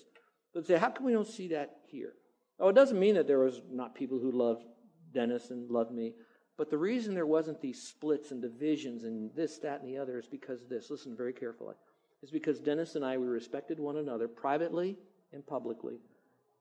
But 0.54 0.66
say, 0.66 0.78
how 0.78 0.90
come 0.90 1.06
we 1.06 1.12
don't 1.12 1.26
see 1.26 1.48
that 1.48 1.76
here? 1.86 2.12
Oh, 2.58 2.68
it 2.68 2.74
doesn't 2.74 2.98
mean 2.98 3.16
that 3.16 3.26
there 3.26 3.40
was 3.40 3.60
not 3.70 3.94
people 3.94 4.18
who 4.18 4.30
loved 4.30 4.64
Dennis 5.12 5.50
and 5.50 5.70
loved 5.70 5.92
me. 5.92 6.14
But 6.56 6.70
the 6.70 6.78
reason 6.78 7.14
there 7.14 7.26
wasn't 7.26 7.60
these 7.60 7.82
splits 7.82 8.30
and 8.30 8.40
divisions 8.40 9.04
and 9.04 9.30
this, 9.34 9.58
that, 9.58 9.80
and 9.80 9.88
the 9.88 9.98
other 9.98 10.18
is 10.18 10.26
because 10.26 10.62
of 10.62 10.68
this. 10.68 10.90
Listen 10.90 11.14
very 11.16 11.32
carefully. 11.32 11.74
It's 12.22 12.32
because 12.32 12.60
Dennis 12.60 12.94
and 12.94 13.04
I, 13.04 13.18
we 13.18 13.26
respected 13.26 13.78
one 13.78 13.98
another 13.98 14.26
privately 14.26 14.96
and 15.32 15.46
publicly. 15.46 15.98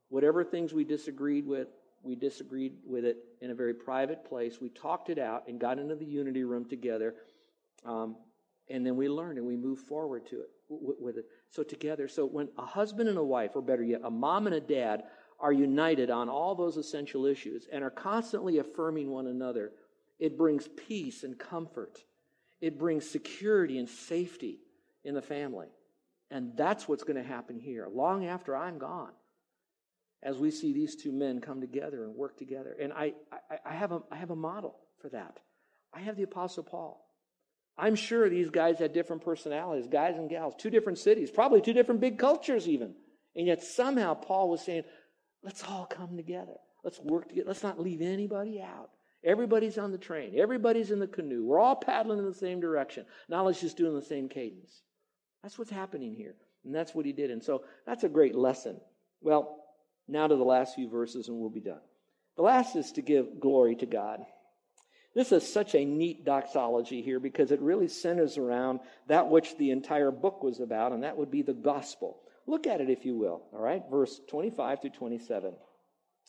Whatever 0.10 0.44
things 0.44 0.74
we 0.74 0.84
disagreed 0.84 1.48
with, 1.48 1.70
we 2.04 2.16
disagreed 2.16 2.74
with 2.86 3.06
it 3.06 3.18
in 3.42 3.52
a 3.52 3.56
very 3.56 3.74
private 3.74 4.26
place. 4.26 4.60
We 4.62 4.70
talked 4.70 5.10
it 5.10 5.18
out 5.18 5.48
and 5.48 5.60
got 5.60 5.80
into 5.80 5.96
the 5.96 6.06
unity 6.06 6.44
room 6.44 6.66
together. 6.66 7.16
Um, 7.86 8.18
and 8.70 8.86
then 8.86 8.96
we 8.96 9.08
learned 9.08 9.38
and 9.38 9.48
we 9.48 9.56
moved 9.56 9.88
forward 9.88 10.26
to 10.28 10.42
it 10.42 10.50
with 10.68 11.18
it. 11.18 11.26
So 11.50 11.64
together, 11.64 12.08
so 12.08 12.26
when 12.26 12.50
a 12.58 12.66
husband 12.66 13.08
and 13.08 13.18
a 13.18 13.24
wife, 13.24 13.52
or 13.56 13.62
better 13.62 13.84
yet, 13.84 14.02
a 14.04 14.10
mom 14.10 14.48
and 14.48 14.56
a 14.56 14.62
dad 14.62 15.04
are 15.40 15.54
united 15.54 16.10
on 16.10 16.30
all 16.30 16.56
those 16.56 16.78
essential 16.78 17.26
issues 17.26 17.68
and 17.72 17.84
are 17.84 17.90
constantly 17.90 18.58
affirming 18.58 19.10
one 19.10 19.28
another, 19.28 19.72
it 20.20 20.38
brings 20.38 20.68
peace 20.68 21.24
and 21.24 21.38
comfort. 21.38 22.00
It 22.62 22.80
brings 22.80 23.10
security 23.10 23.78
and 23.78 23.90
safety 23.90 24.60
in 25.04 25.14
the 25.14 25.22
family. 25.22 25.68
And 26.32 26.58
that's 26.58 26.88
what's 26.88 27.04
going 27.04 27.22
to 27.22 27.28
happen 27.28 27.60
here, 27.60 27.88
long 27.92 28.26
after 28.26 28.56
I'm 28.56 28.80
gone, 28.80 29.12
as 30.24 30.38
we 30.38 30.50
see 30.50 30.74
these 30.74 30.96
two 30.96 31.12
men 31.12 31.40
come 31.40 31.62
together 31.62 32.04
and 32.04 32.16
work 32.16 32.38
together. 32.38 32.76
And 32.82 32.92
I, 32.92 33.14
I, 33.32 33.58
I, 33.66 33.74
have, 33.74 33.92
a, 33.92 34.02
I 34.12 34.16
have 34.16 34.32
a 34.32 34.36
model 34.36 34.76
for 35.02 35.10
that. 35.10 35.40
I 35.94 36.02
have 36.02 36.18
the 36.18 36.24
Apostle 36.24 36.64
Paul. 36.64 37.02
I'm 37.78 37.96
sure 37.96 38.30
these 38.30 38.50
guys 38.50 38.80
had 38.80 38.94
different 38.94 39.24
personalities, 39.24 39.88
guys 39.88 40.16
and 40.16 40.30
gals, 40.30 40.56
two 40.58 40.70
different 40.70 40.98
cities, 40.98 41.30
probably 41.30 41.62
two 41.62 41.74
different 41.74 42.02
big 42.02 42.18
cultures, 42.18 42.68
even. 42.68 42.96
And 43.36 43.46
yet 43.48 43.62
somehow 43.62 44.14
Paul 44.14 44.50
was 44.50 44.62
saying, 44.62 44.84
let's 45.44 45.64
all 45.64 45.86
come 45.86 46.16
together. 46.16 46.56
Let's 46.84 47.00
work 47.00 47.30
together. 47.30 47.48
Let's 47.48 47.64
not 47.64 47.80
leave 47.80 48.02
anybody 48.02 48.62
out. 48.62 48.90
Everybody's 49.26 49.78
on 49.80 49.92
the 49.92 49.98
train. 49.98 50.34
Everybody's 50.38 50.92
in 50.92 51.00
the 51.00 51.08
canoe. 51.08 51.44
We're 51.44 51.60
all 51.60 51.76
paddling 51.76 52.20
in 52.20 52.26
the 52.26 52.34
same 52.34 52.62
direction. 52.62 53.06
Now 53.28 53.46
let's 53.46 53.60
just 53.60 53.76
do 53.76 53.92
the 53.92 54.02
same 54.02 54.30
cadence. 54.30 54.82
That's 55.42 55.58
what's 55.58 55.72
happening 55.72 56.14
here. 56.14 56.36
And 56.64 56.74
that's 56.74 56.94
what 56.94 57.06
he 57.06 57.12
did. 57.12 57.32
And 57.32 57.44
so 57.44 57.64
that's 57.86 58.04
a 58.04 58.10
great 58.10 58.36
lesson. 58.36 58.80
Well, 59.22 59.64
now 60.08 60.28
to 60.28 60.36
the 60.36 60.44
last 60.44 60.76
few 60.76 60.90
verses 60.90 61.28
and 61.28 61.38
we'll 61.38 61.50
be 61.50 61.60
done. 61.60 61.82
The 62.36 62.44
last 62.44 62.76
is 62.76 62.92
to 62.94 63.02
give 63.02 63.40
glory 63.40 63.76
to 63.78 63.86
God. 63.86 64.26
This 65.16 65.32
is 65.32 65.52
such 65.52 65.74
a 65.74 65.86
neat 65.86 66.26
doxology 66.26 67.02
here 67.02 67.20
because 67.20 67.52
it 67.52 67.62
really 67.62 67.88
centers 67.88 68.38
around 68.38 68.82
that 69.08 69.30
which 69.30 69.58
the 69.58 69.72
entire 69.72 70.12
book 70.12 70.44
was 70.44 70.60
about, 70.60 70.92
and 70.92 71.04
that 71.04 71.16
would 71.16 71.32
be 71.32 71.42
the 71.42 71.54
gospel. 71.54 72.18
Look 72.48 72.68
at 72.68 72.82
it, 72.82 72.90
if 72.90 73.06
you 73.06 73.16
will. 73.18 73.42
All 73.54 73.62
right, 73.62 73.82
verse 73.90 74.20
25 74.28 74.82
through 74.82 74.90
27. 74.90 75.54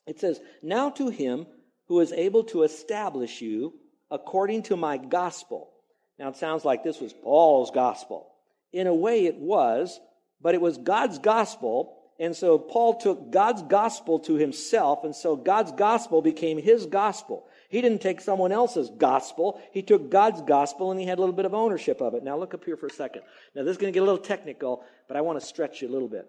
It 0.06 0.20
says, 0.20 0.40
Now 0.62 0.90
to 0.90 1.08
him 1.08 1.46
who 1.88 2.00
is 2.00 2.12
able 2.12 2.44
to 2.44 2.62
establish 2.62 3.40
you 3.40 3.74
according 4.10 4.62
to 4.64 4.76
my 4.76 4.96
gospel. 4.96 5.70
Now 6.18 6.28
it 6.28 6.36
sounds 6.36 6.64
like 6.64 6.82
this 6.82 7.00
was 7.00 7.12
Paul's 7.12 7.70
gospel. 7.70 8.28
In 8.72 8.86
a 8.86 8.94
way 8.94 9.26
it 9.26 9.36
was, 9.36 10.00
but 10.40 10.54
it 10.54 10.60
was 10.60 10.78
God's 10.78 11.18
gospel. 11.18 11.94
And 12.18 12.34
so 12.34 12.58
Paul 12.58 12.94
took 12.94 13.30
God's 13.30 13.62
gospel 13.62 14.18
to 14.20 14.36
himself, 14.36 15.04
and 15.04 15.14
so 15.14 15.36
God's 15.36 15.72
gospel 15.72 16.22
became 16.22 16.56
his 16.56 16.86
gospel. 16.86 17.46
He 17.68 17.82
didn't 17.82 18.00
take 18.00 18.20
someone 18.20 18.52
else's 18.52 18.90
gospel. 18.90 19.60
He 19.72 19.82
took 19.82 20.10
God's 20.10 20.40
gospel 20.42 20.90
and 20.90 21.00
he 21.00 21.06
had 21.06 21.18
a 21.18 21.20
little 21.20 21.34
bit 21.34 21.44
of 21.44 21.54
ownership 21.54 22.00
of 22.00 22.14
it. 22.14 22.22
Now 22.22 22.38
look 22.38 22.54
up 22.54 22.64
here 22.64 22.76
for 22.76 22.86
a 22.86 22.90
second. 22.90 23.22
Now 23.54 23.64
this 23.64 23.72
is 23.72 23.78
going 23.78 23.92
to 23.92 23.96
get 23.96 24.02
a 24.02 24.06
little 24.06 24.22
technical, 24.22 24.84
but 25.08 25.16
I 25.16 25.20
want 25.20 25.40
to 25.40 25.46
stretch 25.46 25.82
you 25.82 25.88
a 25.88 25.92
little 25.92 26.08
bit. 26.08 26.26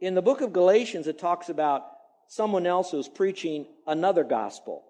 In 0.00 0.14
the 0.14 0.22
book 0.22 0.40
of 0.40 0.52
Galatians, 0.52 1.06
it 1.06 1.18
talks 1.18 1.48
about 1.48 1.86
someone 2.28 2.66
else 2.66 2.90
who's 2.90 3.08
preaching 3.08 3.66
another 3.86 4.24
gospel 4.24 4.84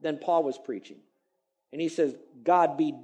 than 0.00 0.18
Paul 0.18 0.42
was 0.42 0.58
preaching. 0.58 0.98
And 1.72 1.80
he 1.80 1.88
says, 1.88 2.14
God 2.42 2.76
be 2.76 2.94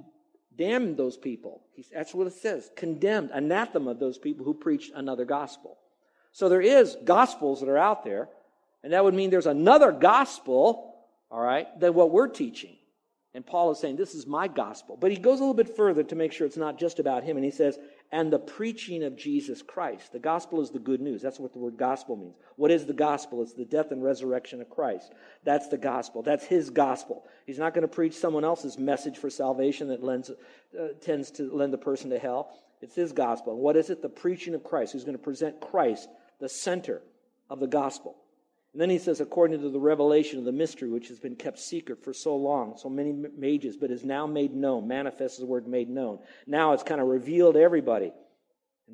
damned 0.55 0.97
those 0.97 1.17
people. 1.17 1.61
that's 1.93 2.13
what 2.13 2.27
it 2.27 2.33
says. 2.33 2.69
Condemned, 2.75 3.31
anathema 3.33 3.93
those 3.95 4.17
people 4.17 4.45
who 4.45 4.53
preached 4.53 4.91
another 4.93 5.25
gospel. 5.25 5.77
So 6.31 6.49
there 6.49 6.61
is 6.61 6.95
gospels 7.03 7.61
that 7.61 7.69
are 7.69 7.77
out 7.77 8.03
there, 8.03 8.29
and 8.83 8.93
that 8.93 9.03
would 9.03 9.13
mean 9.13 9.29
there's 9.29 9.47
another 9.47 9.91
gospel, 9.91 10.95
all 11.31 11.41
right, 11.41 11.67
than 11.79 11.93
what 11.93 12.11
we're 12.11 12.27
teaching. 12.27 12.75
And 13.33 13.45
Paul 13.45 13.71
is 13.71 13.79
saying, 13.79 13.95
This 13.95 14.15
is 14.15 14.25
my 14.25 14.47
gospel. 14.47 14.97
But 14.99 15.11
he 15.11 15.17
goes 15.17 15.39
a 15.39 15.43
little 15.43 15.53
bit 15.53 15.75
further 15.75 16.03
to 16.03 16.15
make 16.15 16.31
sure 16.31 16.47
it's 16.47 16.57
not 16.57 16.79
just 16.79 16.99
about 16.99 17.23
him. 17.23 17.37
And 17.37 17.45
he 17.45 17.51
says, 17.51 17.77
And 18.11 18.33
the 18.33 18.39
preaching 18.39 19.03
of 19.03 19.15
Jesus 19.15 19.61
Christ. 19.61 20.11
The 20.11 20.19
gospel 20.19 20.61
is 20.61 20.71
the 20.71 20.79
good 20.79 20.99
news. 20.99 21.21
That's 21.21 21.39
what 21.39 21.53
the 21.53 21.59
word 21.59 21.77
gospel 21.77 22.15
means. 22.15 22.35
What 22.55 22.71
is 22.71 22.87
the 22.87 22.93
gospel? 22.93 23.43
It's 23.43 23.53
the 23.53 23.65
death 23.65 23.91
and 23.91 24.03
resurrection 24.03 24.61
of 24.61 24.69
Christ. 24.69 25.13
That's 25.43 25.67
the 25.67 25.77
gospel. 25.77 26.23
That's 26.23 26.45
his 26.45 26.71
gospel. 26.71 27.25
He's 27.45 27.59
not 27.59 27.75
going 27.75 27.83
to 27.83 27.87
preach 27.87 28.15
someone 28.15 28.43
else's 28.43 28.79
message 28.79 29.19
for 29.19 29.29
salvation 29.29 29.89
that 29.89 30.03
lends, 30.03 30.31
uh, 30.31 30.87
tends 31.01 31.29
to 31.31 31.55
lend 31.55 31.71
the 31.71 31.77
person 31.77 32.09
to 32.09 32.17
hell. 32.17 32.51
It's 32.81 32.95
his 32.95 33.11
gospel. 33.11 33.53
And 33.53 33.61
what 33.61 33.75
is 33.75 33.91
it? 33.91 34.01
The 34.01 34.09
preaching 34.09 34.55
of 34.55 34.63
Christ. 34.63 34.93
Who's 34.93 35.03
going 35.03 35.17
to 35.17 35.23
present 35.23 35.61
Christ, 35.61 36.09
the 36.39 36.49
center 36.49 37.03
of 37.47 37.59
the 37.59 37.67
gospel. 37.67 38.15
And 38.73 38.81
then 38.81 38.89
he 38.89 38.99
says, 38.99 39.19
according 39.19 39.61
to 39.61 39.69
the 39.69 39.79
revelation 39.79 40.37
of 40.37 40.45
the 40.45 40.51
mystery, 40.51 40.89
which 40.89 41.07
has 41.07 41.19
been 41.19 41.35
kept 41.35 41.59
secret 41.59 42.03
for 42.03 42.13
so 42.13 42.35
long, 42.35 42.77
so 42.77 42.89
many 42.89 43.15
ages, 43.41 43.77
but 43.77 43.89
is 43.89 44.05
now 44.05 44.27
made 44.27 44.53
known. 44.53 44.87
Manifest 44.87 45.35
is 45.35 45.39
the 45.39 45.45
word 45.47 45.67
made 45.67 45.89
known. 45.89 46.19
Now 46.45 46.73
it's 46.73 46.83
kind 46.83 47.01
of 47.01 47.07
revealed 47.07 47.55
to 47.55 47.61
everybody 47.61 48.13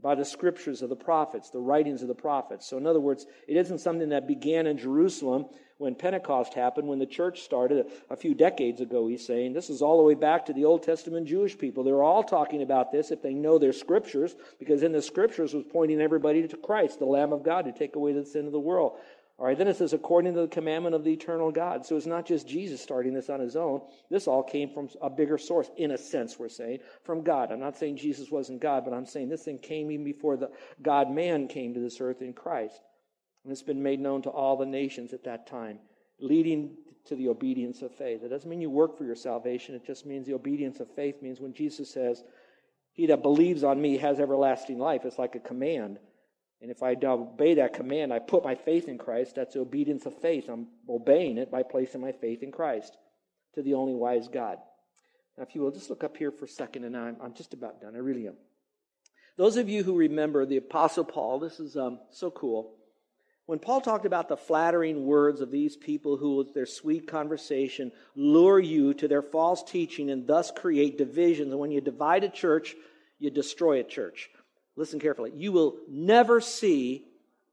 by 0.01 0.15
the 0.15 0.25
scriptures 0.25 0.81
of 0.81 0.89
the 0.89 0.95
prophets, 0.95 1.49
the 1.49 1.59
writings 1.59 2.01
of 2.01 2.07
the 2.07 2.15
prophets. 2.15 2.67
So, 2.69 2.77
in 2.77 2.87
other 2.87 2.99
words, 2.99 3.25
it 3.47 3.57
isn't 3.57 3.79
something 3.79 4.09
that 4.09 4.27
began 4.27 4.67
in 4.67 4.77
Jerusalem 4.77 5.45
when 5.77 5.93
Pentecost 5.93 6.53
happened, 6.53 6.87
when 6.87 6.99
the 6.99 7.05
church 7.05 7.41
started 7.41 7.85
a 8.09 8.15
few 8.15 8.33
decades 8.33 8.79
ago, 8.79 9.07
he's 9.07 9.25
saying. 9.25 9.51
This 9.51 9.69
is 9.69 9.81
all 9.81 9.97
the 9.97 10.03
way 10.03 10.13
back 10.13 10.45
to 10.45 10.53
the 10.53 10.63
Old 10.63 10.83
Testament 10.83 11.27
Jewish 11.27 11.57
people. 11.57 11.83
They 11.83 11.91
were 11.91 12.03
all 12.03 12.23
talking 12.23 12.61
about 12.61 12.93
this 12.93 13.11
if 13.11 13.21
they 13.21 13.33
know 13.33 13.57
their 13.57 13.73
scriptures, 13.73 14.35
because 14.57 14.83
in 14.83 14.93
the 14.93 15.01
scriptures 15.01 15.53
was 15.53 15.65
pointing 15.69 15.99
everybody 15.99 16.47
to 16.47 16.57
Christ, 16.57 16.99
the 16.99 17.05
Lamb 17.05 17.33
of 17.33 17.43
God, 17.43 17.65
to 17.65 17.73
take 17.73 17.97
away 17.97 18.13
the 18.13 18.25
sin 18.25 18.45
of 18.45 18.53
the 18.53 18.59
world. 18.59 18.93
All 19.37 19.45
right, 19.45 19.57
then 19.57 19.67
it 19.67 19.75
says, 19.75 19.91
according 19.91 20.33
to 20.35 20.41
the 20.41 20.47
commandment 20.47 20.95
of 20.95 21.03
the 21.03 21.11
eternal 21.11 21.51
God. 21.51 21.85
So 21.85 21.97
it's 21.97 22.05
not 22.05 22.25
just 22.25 22.47
Jesus 22.47 22.81
starting 22.81 23.13
this 23.13 23.29
on 23.29 23.41
his 23.41 23.57
own. 23.57 23.81
This 24.09 24.27
all 24.27 24.43
came 24.43 24.69
from 24.69 24.87
a 25.01 25.09
bigger 25.09 25.37
source, 25.37 25.69
in 25.75 25.91
a 25.91 25.97
sense, 25.97 26.39
we're 26.39 26.47
saying, 26.47 26.79
from 27.03 27.21
God. 27.21 27.51
I'm 27.51 27.59
not 27.59 27.77
saying 27.77 27.97
Jesus 27.97 28.31
wasn't 28.31 28.61
God, 28.61 28.85
but 28.85 28.93
I'm 28.93 29.05
saying 29.05 29.27
this 29.27 29.43
thing 29.43 29.59
came 29.59 29.91
even 29.91 30.05
before 30.05 30.37
the 30.37 30.51
God 30.81 31.11
man 31.11 31.49
came 31.49 31.73
to 31.73 31.81
this 31.81 31.99
earth 31.99 32.21
in 32.21 32.31
Christ. 32.31 32.79
And 33.43 33.51
it's 33.51 33.61
been 33.61 33.83
made 33.83 33.99
known 33.99 34.21
to 34.21 34.29
all 34.29 34.55
the 34.55 34.65
nations 34.65 35.11
at 35.11 35.25
that 35.25 35.47
time, 35.47 35.79
leading 36.19 36.77
to 37.07 37.15
the 37.15 37.27
obedience 37.27 37.81
of 37.81 37.93
faith. 37.93 38.23
It 38.23 38.29
doesn't 38.29 38.49
mean 38.49 38.61
you 38.61 38.69
work 38.69 38.97
for 38.97 39.03
your 39.03 39.15
salvation, 39.15 39.75
it 39.75 39.85
just 39.85 40.05
means 40.05 40.25
the 40.25 40.33
obedience 40.33 40.79
of 40.79 40.89
faith 40.95 41.21
means 41.21 41.41
when 41.41 41.53
Jesus 41.53 41.91
says, 41.91 42.23
He 42.93 43.05
that 43.07 43.21
believes 43.21 43.65
on 43.65 43.81
me 43.81 43.97
has 43.97 44.21
everlasting 44.21 44.79
life, 44.79 45.01
it's 45.03 45.19
like 45.19 45.35
a 45.35 45.39
command. 45.39 45.99
And 46.65 46.71
if 46.71 46.81
I 46.81 46.95
obey 47.03 47.53
that 47.53 47.75
command, 47.75 48.11
I 48.11 48.17
put 48.17 48.43
my 48.43 48.55
faith 48.55 48.87
in 48.87 48.97
Christ, 48.97 49.35
that's 49.35 49.55
obedience 49.55 50.07
of 50.07 50.19
faith. 50.19 50.49
I'm 50.49 50.65
obeying 50.89 51.37
it 51.37 51.51
by 51.51 51.61
placing 51.61 52.01
my 52.01 52.11
faith 52.11 52.41
in 52.41 52.51
Christ 52.51 52.97
to 53.53 53.61
the 53.61 53.75
only 53.75 53.93
wise 53.93 54.27
God. 54.27 54.57
Now, 55.37 55.43
if 55.43 55.53
you 55.53 55.61
will, 55.61 55.69
just 55.69 55.91
look 55.91 56.03
up 56.03 56.17
here 56.17 56.31
for 56.31 56.45
a 56.45 56.47
second, 56.47 56.83
and 56.85 56.97
I'm, 56.97 57.17
I'm 57.21 57.35
just 57.35 57.53
about 57.53 57.81
done. 57.81 57.93
I 57.95 57.99
really 57.99 58.27
am. 58.27 58.33
Those 59.37 59.57
of 59.57 59.69
you 59.69 59.83
who 59.83 59.95
remember 59.95 60.43
the 60.43 60.57
Apostle 60.57 61.03
Paul, 61.03 61.37
this 61.37 61.59
is 61.59 61.77
um, 61.77 61.99
so 62.09 62.31
cool. 62.31 62.73
When 63.45 63.59
Paul 63.59 63.79
talked 63.79 64.07
about 64.07 64.27
the 64.27 64.35
flattering 64.35 65.05
words 65.05 65.41
of 65.41 65.51
these 65.51 65.77
people 65.77 66.17
who, 66.17 66.37
with 66.37 66.55
their 66.55 66.65
sweet 66.65 67.07
conversation, 67.07 67.91
lure 68.15 68.59
you 68.59 68.95
to 68.95 69.07
their 69.07 69.21
false 69.21 69.61
teaching 69.61 70.09
and 70.09 70.25
thus 70.25 70.49
create 70.49 70.97
divisions, 70.97 71.51
and 71.51 71.59
when 71.59 71.69
you 71.69 71.79
divide 71.79 72.23
a 72.23 72.29
church, 72.29 72.75
you 73.19 73.29
destroy 73.29 73.81
a 73.81 73.83
church 73.83 74.31
listen 74.75 74.99
carefully, 74.99 75.31
you 75.35 75.51
will 75.51 75.77
never 75.89 76.41
see 76.41 77.05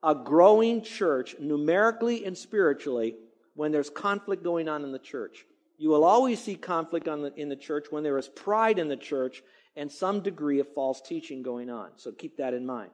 a 0.02 0.14
growing 0.14 0.82
church 0.82 1.36
numerically 1.38 2.24
and 2.24 2.36
spiritually 2.36 3.14
when 3.54 3.70
there's 3.70 3.90
conflict 3.90 4.42
going 4.42 4.68
on 4.68 4.84
in 4.84 4.92
the 4.92 4.98
church. 4.98 5.44
You 5.78 5.90
will 5.90 6.04
always 6.04 6.40
see 6.40 6.54
conflict 6.54 7.06
the, 7.06 7.32
in 7.36 7.48
the 7.48 7.56
church 7.56 7.86
when 7.90 8.02
there 8.02 8.18
is 8.18 8.28
pride 8.28 8.78
in 8.78 8.88
the 8.88 8.96
church 8.96 9.42
and 9.76 9.90
some 9.90 10.20
degree 10.20 10.60
of 10.60 10.72
false 10.74 11.00
teaching 11.00 11.42
going 11.42 11.70
on. 11.70 11.90
So 11.96 12.12
keep 12.12 12.36
that 12.36 12.54
in 12.54 12.66
mind. 12.66 12.90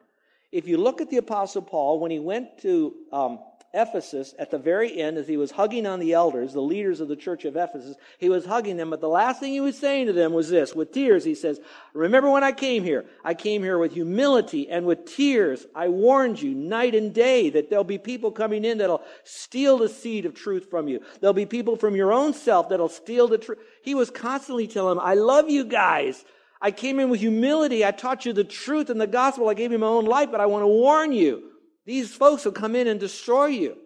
If 0.53 0.67
you 0.67 0.79
look 0.79 1.01
at 1.01 1.11
the 1.11 1.19
Apostle 1.19 1.63
Paul, 1.63 2.01
when 2.01 2.11
he 2.11 2.19
went 2.19 2.59
to 2.63 2.95
um, 3.13 3.41
Ephesus, 3.75 4.35
at 4.39 4.51
the 4.51 4.59
very 4.59 4.99
end, 4.99 5.19
as 5.19 5.29
he 5.29 5.37
was 5.37 5.51
hugging 5.51 5.87
on 5.87 6.01
the 6.01 6.15
elders, 6.15 6.55
the 6.55 6.61
leaders 6.61 7.01
of 7.01 7.09
the 7.09 7.17
church 7.17 7.45
of 7.45 7.55
Ephesus, 7.55 7.97
he 8.19 8.31
was 8.31 8.47
hugging 8.47 8.79
them, 8.79 8.89
but 8.89 9.03
the 9.03 9.09
last 9.09 9.41
thing 9.41 9.53
he 9.53 9.61
was 9.61 9.79
saying 9.79 10.07
to 10.07 10.13
them 10.15 10.33
was 10.33 10.49
this. 10.49 10.75
With 10.75 10.91
tears, 10.91 11.23
he 11.23 11.35
says, 11.35 11.61
Remember 11.93 12.31
when 12.31 12.43
I 12.43 12.53
came 12.53 12.83
here? 12.83 13.05
I 13.23 13.35
came 13.35 13.63
here 13.63 13.77
with 13.77 13.93
humility 13.93 14.71
and 14.71 14.87
with 14.87 15.05
tears. 15.05 15.67
I 15.75 15.89
warned 15.89 16.41
you 16.41 16.55
night 16.55 16.95
and 16.95 17.13
day 17.13 17.51
that 17.51 17.69
there'll 17.69 17.85
be 17.85 17.99
people 17.99 18.31
coming 18.31 18.65
in 18.65 18.79
that'll 18.79 19.05
steal 19.25 19.77
the 19.77 19.91
seed 19.91 20.25
of 20.25 20.35
truth 20.35 20.71
from 20.71 20.89
you. 20.89 21.01
There'll 21.21 21.35
be 21.35 21.45
people 21.45 21.77
from 21.77 21.95
your 21.95 22.13
own 22.13 22.33
self 22.33 22.71
that'll 22.71 22.89
steal 22.89 23.29
the 23.29 23.37
truth. 23.37 23.59
He 23.83 23.95
was 23.95 24.11
constantly 24.11 24.67
telling 24.67 24.97
them, 24.97 25.05
I 25.05 25.13
love 25.13 25.51
you 25.51 25.65
guys. 25.65 26.25
I 26.61 26.71
came 26.71 26.99
in 27.01 27.11
with 27.11 27.21
humility. 27.21 27.85
I 27.85 27.91
taught 27.91 28.25
you 28.25 28.33
the 28.33 28.45
truth 28.45 28.89
and 28.89 29.01
the 29.01 29.07
gospel. 29.07 29.51
I 29.51 29.55
gave 29.55 29.73
you 29.73 29.79
my 29.79 29.87
own 29.87 30.07
life, 30.07 30.31
but 30.31 30.41
I 30.41 30.47
want 30.47 30.63
to 30.63 30.69
warn 30.69 31.13
you. 31.13 31.48
These 31.89 32.15
folks 32.15 32.45
will 32.45 32.53
come 32.53 32.77
in 32.77 32.87
and 32.87 33.01
destroy 33.01 33.47
you. 33.47 33.79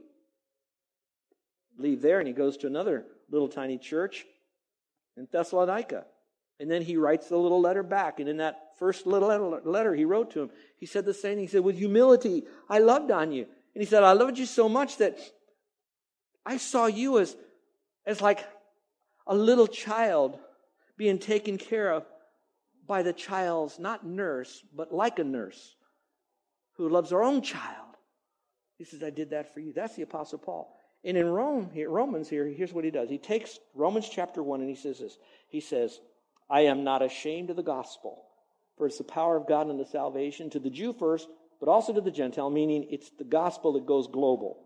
Leave 1.79 2.03
there, 2.03 2.19
and 2.19 2.27
he 2.27 2.35
goes 2.35 2.57
to 2.57 2.67
another 2.67 3.05
little 3.31 3.47
tiny 3.47 3.79
church 3.79 4.27
in 5.17 5.29
Thessalonica. 5.31 6.07
And 6.59 6.69
then 6.69 6.83
he 6.83 6.97
writes 6.97 7.29
the 7.29 7.37
little 7.37 7.61
letter 7.61 7.85
back. 7.85 8.19
And 8.19 8.29
in 8.29 8.39
that 8.39 8.77
first 8.77 9.07
little 9.07 9.61
letter 9.65 9.95
he 9.95 10.05
wrote 10.05 10.33
to 10.33 10.43
him, 10.43 10.51
he 10.81 10.87
said 10.87 11.05
the 11.05 11.15
same. 11.15 11.37
Thing. 11.37 11.43
He 11.43 11.47
said, 11.47 11.61
With 11.61 11.79
humility, 11.79 12.43
I 12.69 12.81
loved 12.81 13.13
on 13.13 13.31
you. 13.31 13.47
And 13.75 13.81
he 13.81 13.85
said, 13.85 14.03
I 14.03 14.15
loved 14.15 14.37
you 14.37 14.47
so 14.47 14.69
much 14.69 14.97
that 14.97 15.21
I 16.45 16.57
saw 16.57 16.87
you 16.87 17.21
as, 17.21 17.37
as 18.05 18.21
like 18.21 18.45
a 19.29 19.37
little 19.37 19.69
child 19.69 20.41
being 20.97 21.21
taken 21.21 21.57
care 21.57 21.93
of 21.93 22.05
by 22.85 23.05
the 23.05 23.13
child's, 23.13 23.79
not 23.79 24.05
nurse, 24.05 24.61
but 24.75 24.93
like 24.93 25.21
a 25.21 25.25
nurse 25.25 25.77
who 26.79 26.89
loves 26.89 27.11
her 27.11 27.23
own 27.23 27.43
child. 27.43 27.82
He 28.83 28.89
says, 28.89 29.05
I 29.05 29.11
did 29.11 29.31
that 29.31 29.55
for 29.55 29.61
you. 29.61 29.73
That's 29.73 29.95
the 29.95 30.03
Apostle 30.03 30.39
Paul. 30.39 30.77
And 31.05 31.17
in 31.17 31.29
Rome, 31.29 31.71
here, 31.73 31.89
Romans 31.89 32.29
here, 32.29 32.49
here's 32.49 32.73
what 32.73 32.83
he 32.85 32.91
does. 32.91 33.09
He 33.09 33.17
takes 33.17 33.61
Romans 33.77 34.09
chapter 34.09 34.43
1 34.43 34.61
and 34.61 34.69
he 34.69 34.75
says 34.75 34.99
this. 34.99 35.19
He 35.47 35.61
says, 35.61 36.01
I 36.51 36.63
am 36.63 36.83
not 36.83 37.01
ashamed 37.01 37.51
of 37.51 37.55
the 37.55 37.63
gospel, 37.63 38.25
for 38.77 38.89
it's 38.89 38.99
the 38.99 39.05
power 39.05 39.37
of 39.37 39.47
God 39.47 39.71
unto 39.71 39.85
salvation 39.85 40.51
to 40.51 40.59
the 40.59 40.69
Jew 40.69 40.93
first, 40.93 41.29
but 41.61 41.69
also 41.69 41.93
to 41.93 42.01
the 42.01 42.11
Gentile, 42.11 42.51
meaning 42.51 42.89
it's 42.91 43.11
the 43.11 43.23
gospel 43.23 43.75
that 43.75 43.87
goes 43.87 44.09
global. 44.09 44.59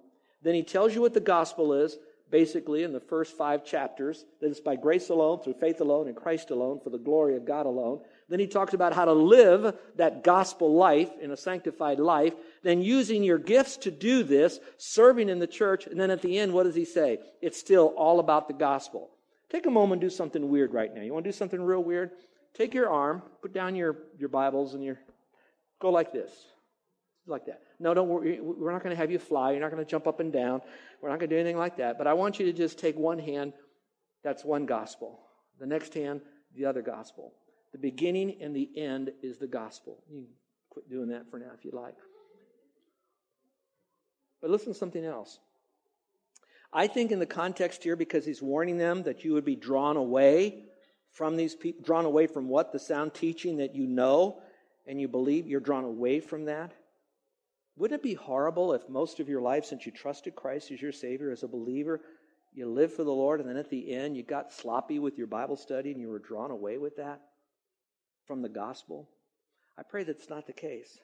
Then 0.42 0.54
he 0.54 0.62
tells 0.62 0.94
you 0.94 1.02
what 1.02 1.12
the 1.12 1.20
gospel 1.20 1.75
is, 1.75 1.99
basically 2.30 2.85
in 2.85 2.94
the 2.94 3.00
first 3.00 3.37
five 3.37 3.66
chapters, 3.66 4.25
that 4.40 4.49
it's 4.49 4.61
by 4.61 4.76
grace 4.76 5.11
alone, 5.11 5.40
through 5.40 5.61
faith 5.61 5.82
alone, 5.82 6.08
in 6.08 6.14
Christ 6.14 6.50
alone, 6.50 6.80
for 6.82 6.88
the 6.88 6.96
glory 6.96 7.37
of 7.37 7.44
God 7.44 7.66
alone. 7.66 8.00
Then 8.28 8.40
he 8.40 8.49
talks 8.49 8.75
about 8.75 8.92
how 8.92 9.04
to 9.04 9.12
live 9.12 9.76
that 9.97 10.25
gospel 10.25 10.75
life 10.75 11.11
in 11.21 11.30
a 11.30 11.37
sanctified 11.37 12.00
life. 12.00 12.35
Then 12.62 12.83
using 12.83 13.23
your 13.23 13.38
gifts 13.38 13.76
to 13.78 13.90
do 13.92 14.25
this, 14.25 14.59
serving 14.78 15.28
in 15.28 15.38
the 15.38 15.47
church. 15.47 15.87
And 15.87 16.00
then 16.00 16.11
at 16.11 16.23
the 16.23 16.38
end, 16.38 16.52
what 16.52 16.64
does 16.64 16.75
he 16.75 16.85
say? 16.85 17.18
It's 17.40 17.59
still 17.59 17.95
all 17.97 18.18
about 18.18 18.49
the 18.49 18.54
gospel. 18.54 19.11
Take 19.49 19.66
a 19.66 19.71
moment 19.71 20.00
do 20.00 20.11
something 20.11 20.49
weird 20.49 20.73
right 20.73 20.92
now. 20.92 21.02
You 21.02 21.12
want 21.12 21.25
to 21.25 21.30
do 21.30 21.37
something 21.37 21.62
real 21.62 21.83
weird? 21.83 22.11
Take 22.54 22.75
your 22.75 22.88
arm, 22.88 23.23
put 23.42 23.52
down 23.52 23.76
your, 23.76 23.97
your 24.18 24.28
Bibles, 24.28 24.75
and 24.75 24.83
your 24.83 24.99
go 25.80 25.90
like 25.90 26.12
this. 26.12 26.33
Like 27.28 27.47
that. 27.47 27.61
No, 27.78 27.95
don't 27.95 28.09
worry. 28.09 28.40
We're 28.40 28.73
not 28.73 28.83
going 28.83 28.95
to 28.95 29.00
have 29.00 29.11
you 29.11 29.18
fly. 29.18 29.52
You're 29.52 29.61
not 29.61 29.71
going 29.71 29.85
to 29.85 29.90
jump 29.90 30.06
up 30.06 30.21
and 30.21 30.33
down. 30.33 30.62
We're 31.00 31.11
not 31.11 31.18
going 31.18 31.28
to 31.28 31.37
do 31.37 31.40
anything 31.40 31.59
like 31.59 31.76
that. 31.76 31.99
But 31.99 32.06
I 32.06 32.14
want 32.14 32.38
you 32.38 32.47
to 32.47 32.52
just 32.52 32.78
take 32.78 32.97
one 32.97 33.18
hand. 33.18 33.52
That's 34.25 34.45
one 34.45 34.64
gospel. 34.66 35.21
The 35.61 35.66
next 35.66 35.95
hand, 35.95 36.21
the 36.54 36.64
other 36.64 36.83
gospel. 36.83 37.33
The 37.76 37.90
beginning 37.90 38.38
and 38.40 38.56
the 38.56 38.71
end 38.75 39.12
is 39.23 39.37
the 39.37 39.47
gospel. 39.47 40.02
You 40.11 40.21
can 40.21 40.26
quit 40.71 40.88
doing 40.88 41.09
that 41.09 41.30
for 41.30 41.38
now 41.38 41.50
if 41.54 41.62
you 41.62 41.73
like. 41.75 41.95
But 44.40 44.50
listen 44.50 44.73
to 44.73 44.78
something 44.78 45.04
else. 45.04 45.38
I 46.73 46.87
think 46.87 47.12
in 47.12 47.18
the 47.18 47.26
context 47.26 47.85
here, 47.85 47.95
because 47.95 48.25
he's 48.25 48.40
warning 48.40 48.78
them 48.78 49.02
that 49.02 49.26
you 49.26 49.35
would 49.35 49.45
be 49.45 49.56
drawn 49.56 49.99
away 49.99 50.64
from 51.12 51.37
these 51.37 51.54
people, 51.54 51.85
drawn 51.85 52.06
away 52.06 52.26
from 52.26 52.49
what? 52.49 52.73
The 52.73 52.78
sound 52.78 53.12
teaching 53.12 53.59
that 53.59 53.75
you 53.75 53.87
know 53.87 54.40
and 54.87 54.99
you 54.99 55.06
believe, 55.06 55.47
you're 55.47 55.61
drawn 55.61 55.85
away 55.85 56.21
from 56.21 56.47
that. 56.47 56.73
Wouldn't 57.76 58.00
it 58.00 58.02
be 58.02 58.14
horrible 58.14 58.73
if 58.73 58.88
most 58.88 59.21
of 59.21 59.28
your 59.28 59.42
life, 59.42 59.66
since 59.66 59.85
you 59.85 59.92
trusted 59.92 60.35
Christ 60.35 60.71
as 60.71 60.80
your 60.80 60.92
Savior, 60.92 61.30
as 61.30 61.42
a 61.42 61.49
believer, 61.49 62.00
you 62.54 62.71
lived 62.71 62.95
for 62.95 63.04
the 63.04 63.12
Lord, 63.12 63.40
and 63.40 63.47
then 63.47 63.59
at 63.59 63.68
the 63.68 63.92
end 63.92 64.16
you 64.16 64.23
got 64.23 64.50
sloppy 64.50 64.99
with 64.99 65.18
your 65.18 65.26
Bible 65.26 65.56
study 65.56 65.92
and 65.92 66.00
you 66.00 66.09
were 66.09 66.18
drawn 66.18 66.50
away 66.50 66.78
with 66.78 66.97
that? 66.97 67.21
From 68.26 68.42
the 68.42 68.49
gospel? 68.49 69.09
I 69.78 69.83
pray 69.83 70.04
that's 70.04 70.30
not 70.30 70.47
the 70.47 70.52
case. 70.52 70.99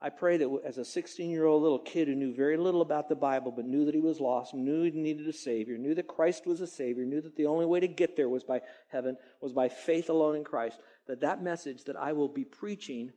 I 0.00 0.10
pray 0.10 0.36
that 0.36 0.60
as 0.64 0.76
a 0.76 0.84
16 0.84 1.30
year 1.30 1.46
old 1.46 1.62
little 1.62 1.78
kid 1.78 2.06
who 2.06 2.14
knew 2.14 2.34
very 2.34 2.56
little 2.56 2.82
about 2.82 3.08
the 3.08 3.14
Bible, 3.14 3.50
but 3.50 3.64
knew 3.64 3.86
that 3.86 3.94
he 3.94 4.00
was 4.00 4.20
lost, 4.20 4.54
knew 4.54 4.82
he 4.82 4.90
needed 4.90 5.26
a 5.26 5.32
Savior, 5.32 5.78
knew 5.78 5.94
that 5.94 6.06
Christ 6.06 6.46
was 6.46 6.60
a 6.60 6.66
Savior, 6.66 7.04
knew 7.04 7.22
that 7.22 7.34
the 7.36 7.46
only 7.46 7.64
way 7.64 7.80
to 7.80 7.88
get 7.88 8.14
there 8.14 8.28
was 8.28 8.44
by 8.44 8.60
heaven, 8.88 9.16
was 9.40 9.52
by 9.52 9.68
faith 9.68 10.10
alone 10.10 10.36
in 10.36 10.44
Christ, 10.44 10.78
that 11.06 11.20
that 11.22 11.42
message 11.42 11.84
that 11.84 11.96
I 11.96 12.12
will 12.12 12.28
be 12.28 12.44
preaching 12.44 13.12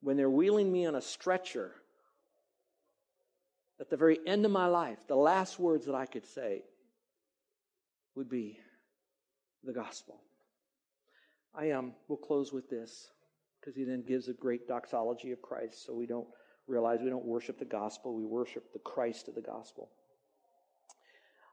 when 0.00 0.16
they're 0.16 0.30
wheeling 0.30 0.72
me 0.72 0.86
on 0.86 0.94
a 0.94 1.02
stretcher, 1.02 1.72
at 3.78 3.90
the 3.90 3.96
very 3.96 4.18
end 4.26 4.46
of 4.46 4.50
my 4.50 4.66
life, 4.66 4.98
the 5.08 5.16
last 5.16 5.58
words 5.58 5.86
that 5.86 5.94
I 5.94 6.06
could 6.06 6.26
say 6.26 6.62
would 8.14 8.28
be, 8.28 8.58
the 9.64 9.72
gospel. 9.72 10.20
I 11.54 11.70
um, 11.72 11.92
will 12.08 12.16
close 12.16 12.52
with 12.52 12.68
this 12.70 13.10
because 13.60 13.76
he 13.76 13.84
then 13.84 14.02
gives 14.06 14.28
a 14.28 14.32
great 14.32 14.66
doxology 14.66 15.32
of 15.32 15.42
Christ 15.42 15.84
so 15.86 15.94
we 15.94 16.06
don't 16.06 16.26
realize 16.66 17.00
we 17.02 17.10
don't 17.10 17.24
worship 17.24 17.58
the 17.58 17.64
gospel, 17.64 18.14
we 18.14 18.24
worship 18.24 18.72
the 18.72 18.78
Christ 18.78 19.28
of 19.28 19.34
the 19.34 19.42
gospel. 19.42 19.90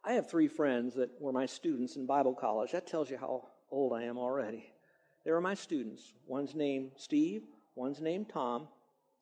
I 0.03 0.13
have 0.13 0.29
three 0.29 0.47
friends 0.47 0.95
that 0.95 1.09
were 1.19 1.33
my 1.33 1.45
students 1.45 1.97
in 1.97 2.05
Bible 2.05 2.33
college. 2.33 2.71
That 2.71 2.87
tells 2.87 3.09
you 3.09 3.17
how 3.17 3.49
old 3.69 3.93
I 3.93 4.03
am 4.03 4.17
already. 4.17 4.71
They 5.25 5.31
were 5.31 5.41
my 5.41 5.53
students. 5.53 6.13
One's 6.25 6.55
named 6.55 6.91
Steve, 6.95 7.43
one's 7.75 7.99
named 7.99 8.29
Tom, 8.29 8.67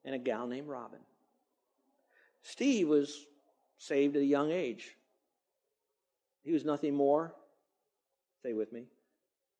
and 0.05 0.13
a 0.13 0.19
gal 0.19 0.45
named 0.45 0.67
Robin. 0.67 0.99
Steve 2.43 2.87
was 2.87 3.25
saved 3.77 4.15
at 4.15 4.21
a 4.21 4.25
young 4.25 4.51
age. 4.51 4.95
He 6.43 6.53
was 6.53 6.63
nothing 6.63 6.93
more, 6.93 7.33
stay 8.39 8.53
with 8.53 8.71
me, 8.71 8.85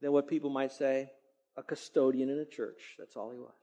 than 0.01 0.11
what 0.11 0.27
people 0.27 0.49
might 0.49 0.71
say 0.71 1.09
a 1.57 1.63
custodian 1.63 2.29
in 2.29 2.39
a 2.39 2.45
church. 2.45 2.95
That's 2.99 3.15
all 3.15 3.31
he 3.31 3.39
was. 3.39 3.53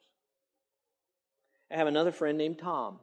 I 1.70 1.76
have 1.76 1.86
another 1.86 2.12
friend 2.12 2.36
named 2.36 2.58
Tom. 2.58 2.98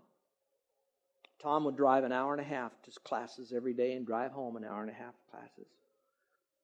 Tom 1.42 1.64
would 1.64 1.78
drive 1.78 2.04
an 2.04 2.12
hour 2.12 2.34
and 2.34 2.42
a 2.42 2.46
half 2.46 2.72
to 2.84 2.92
classes 3.04 3.54
every 3.56 3.74
day 3.74 3.94
and 3.94 4.06
drive 4.06 4.32
home 4.32 4.56
an 4.58 4.66
hour 4.66 4.82
and 4.82 4.92
a 4.92 4.94
half 4.94 5.16
classes. 5.32 5.68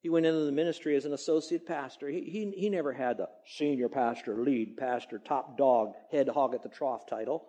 He 0.02 0.10
went 0.10 0.26
into 0.26 0.46
the 0.46 0.52
ministry 0.52 0.96
as 0.96 1.06
an 1.06 1.14
associate 1.14 1.66
pastor. 1.66 2.08
He, 2.10 2.22
he, 2.22 2.52
he 2.56 2.70
never 2.70 2.94
had 2.94 3.18
the 3.18 3.30
senior 3.46 3.90
pastor, 3.90 4.44
lead 4.44 4.78
pastor, 4.78 5.18
top 5.20 5.58
dog, 5.58 5.94
head 6.12 6.30
hog 6.30 6.54
at 6.54 6.62
the 6.62 6.70
trough 6.70 7.08
title. 7.08 7.46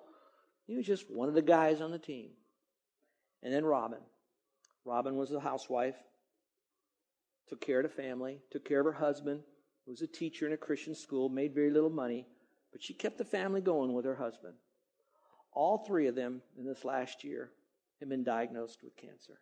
He 0.67 0.77
was 0.77 0.87
just 0.87 1.11
one 1.11 1.29
of 1.29 1.35
the 1.35 1.43
guys 1.43 1.81
on 1.81 1.91
the 1.91 1.99
team. 1.99 2.31
And 3.43 3.53
then 3.53 3.65
Robin. 3.65 4.01
Robin 4.85 5.17
was 5.17 5.31
a 5.31 5.41
housewife, 5.41 5.97
took 7.49 7.61
care 7.61 7.81
of 7.81 7.85
the 7.85 8.03
family, 8.03 8.41
took 8.51 8.65
care 8.65 8.81
of 8.81 8.87
her 8.87 8.93
husband, 8.93 9.41
who 9.85 9.93
was 9.93 10.03
a 10.03 10.07
teacher 10.07 10.47
in 10.47 10.53
a 10.53 10.57
Christian 10.57 10.95
school, 10.95 11.29
made 11.29 11.55
very 11.55 11.71
little 11.71 11.91
money, 11.91 12.27
but 12.73 12.83
she 12.83 12.93
kept 12.93 13.19
the 13.19 13.25
family 13.25 13.61
going 13.61 13.93
with 13.93 14.05
her 14.05 14.17
husband. 14.17 14.55
All 15.53 15.79
three 15.79 16.07
of 16.07 16.15
them 16.15 16.43
in 16.59 16.65
this 16.65 16.85
last 16.85 17.25
year 17.25 17.51
have 18.01 18.09
been 18.09 18.25
diagnosed 18.25 18.83
with 18.83 18.97
cancer. 18.97 19.41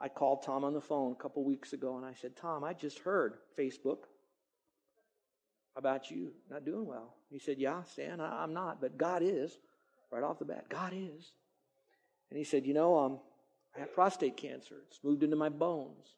I 0.00 0.08
called 0.08 0.42
Tom 0.42 0.64
on 0.64 0.74
the 0.74 0.80
phone 0.80 1.12
a 1.12 1.22
couple 1.22 1.42
weeks 1.42 1.72
ago 1.72 1.96
and 1.96 2.06
I 2.06 2.14
said, 2.14 2.36
Tom, 2.36 2.62
I 2.62 2.72
just 2.72 3.00
heard 3.00 3.38
Facebook 3.58 4.04
about 5.76 6.10
you 6.10 6.32
not 6.50 6.64
doing 6.64 6.86
well. 6.86 7.14
He 7.30 7.38
said, 7.38 7.58
Yeah, 7.58 7.82
Stan, 7.82 8.20
I, 8.20 8.44
am 8.44 8.52
not, 8.52 8.80
but 8.80 8.98
God 8.98 9.22
is. 9.22 9.58
Right 10.10 10.22
off 10.22 10.38
the 10.38 10.44
bat, 10.44 10.66
God 10.68 10.92
is. 10.94 11.32
And 12.30 12.38
he 12.38 12.44
said, 12.44 12.66
You 12.66 12.74
know, 12.74 12.98
um, 12.98 13.18
I 13.76 13.80
have 13.80 13.92
prostate 13.92 14.36
cancer. 14.36 14.76
It's 14.88 15.00
moved 15.02 15.22
into 15.22 15.36
my 15.36 15.48
bones. 15.48 16.14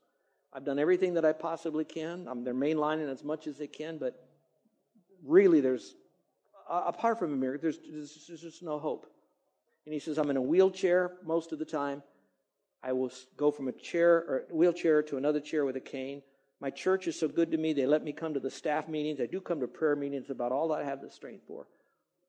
I've 0.53 0.65
done 0.65 0.79
everything 0.79 1.15
that 1.15 1.25
I 1.25 1.33
possibly 1.33 1.85
can. 1.85 2.27
I'm, 2.29 2.43
they're 2.45 2.55
mainlining 2.55 3.11
as 3.11 3.23
much 3.23 3.47
as 3.47 3.59
they 3.59 3.69
can, 3.69 3.99
but 3.99 4.15
really, 5.25 5.61
there's, 5.61 5.95
apart 6.69 7.19
from 7.19 7.33
a 7.33 7.37
miracle, 7.37 7.63
there's, 7.63 7.79
there's, 7.89 8.27
there's 8.27 8.41
just 8.41 8.63
no 8.63 8.79
hope. 8.79 9.07
And 9.87 9.95
he 9.95 10.01
says, 10.01 10.19
I'm 10.19 10.31
in 10.31 10.37
a 10.37 10.43
wheelchair 10.43 11.13
most 11.25 11.53
of 11.53 11.59
the 11.59 11.65
time. 11.65 12.03
I 12.83 12.93
will 12.93 13.13
go 13.37 13.51
from 13.51 13.69
a 13.69 13.73
chair 13.73 14.17
or 14.17 14.45
wheelchair 14.51 15.03
to 15.05 15.17
another 15.17 15.41
chair 15.41 15.65
with 15.65 15.77
a 15.77 15.81
cane. 15.81 16.23
My 16.61 16.71
church 16.71 17.07
is 17.07 17.19
so 17.19 17.29
good 17.29 17.53
to 17.53 17.59
me, 17.59 17.73
they 17.73 17.87
let 17.87 18.05
me 18.05 18.13
come 18.13 18.35
to 18.35 18.41
the 18.41 18.51
staff 18.51 18.89
meetings. 18.89 19.21
I 19.21 19.27
do 19.27 19.41
come 19.41 19.61
to 19.61 19.67
prayer 19.67 19.97
meetings 19.97 20.31
about 20.31 20.53
all 20.53 20.69
that 20.69 20.81
I 20.81 20.85
have 20.85 21.01
the 21.01 21.11
strength 21.11 21.45
for. 21.47 21.67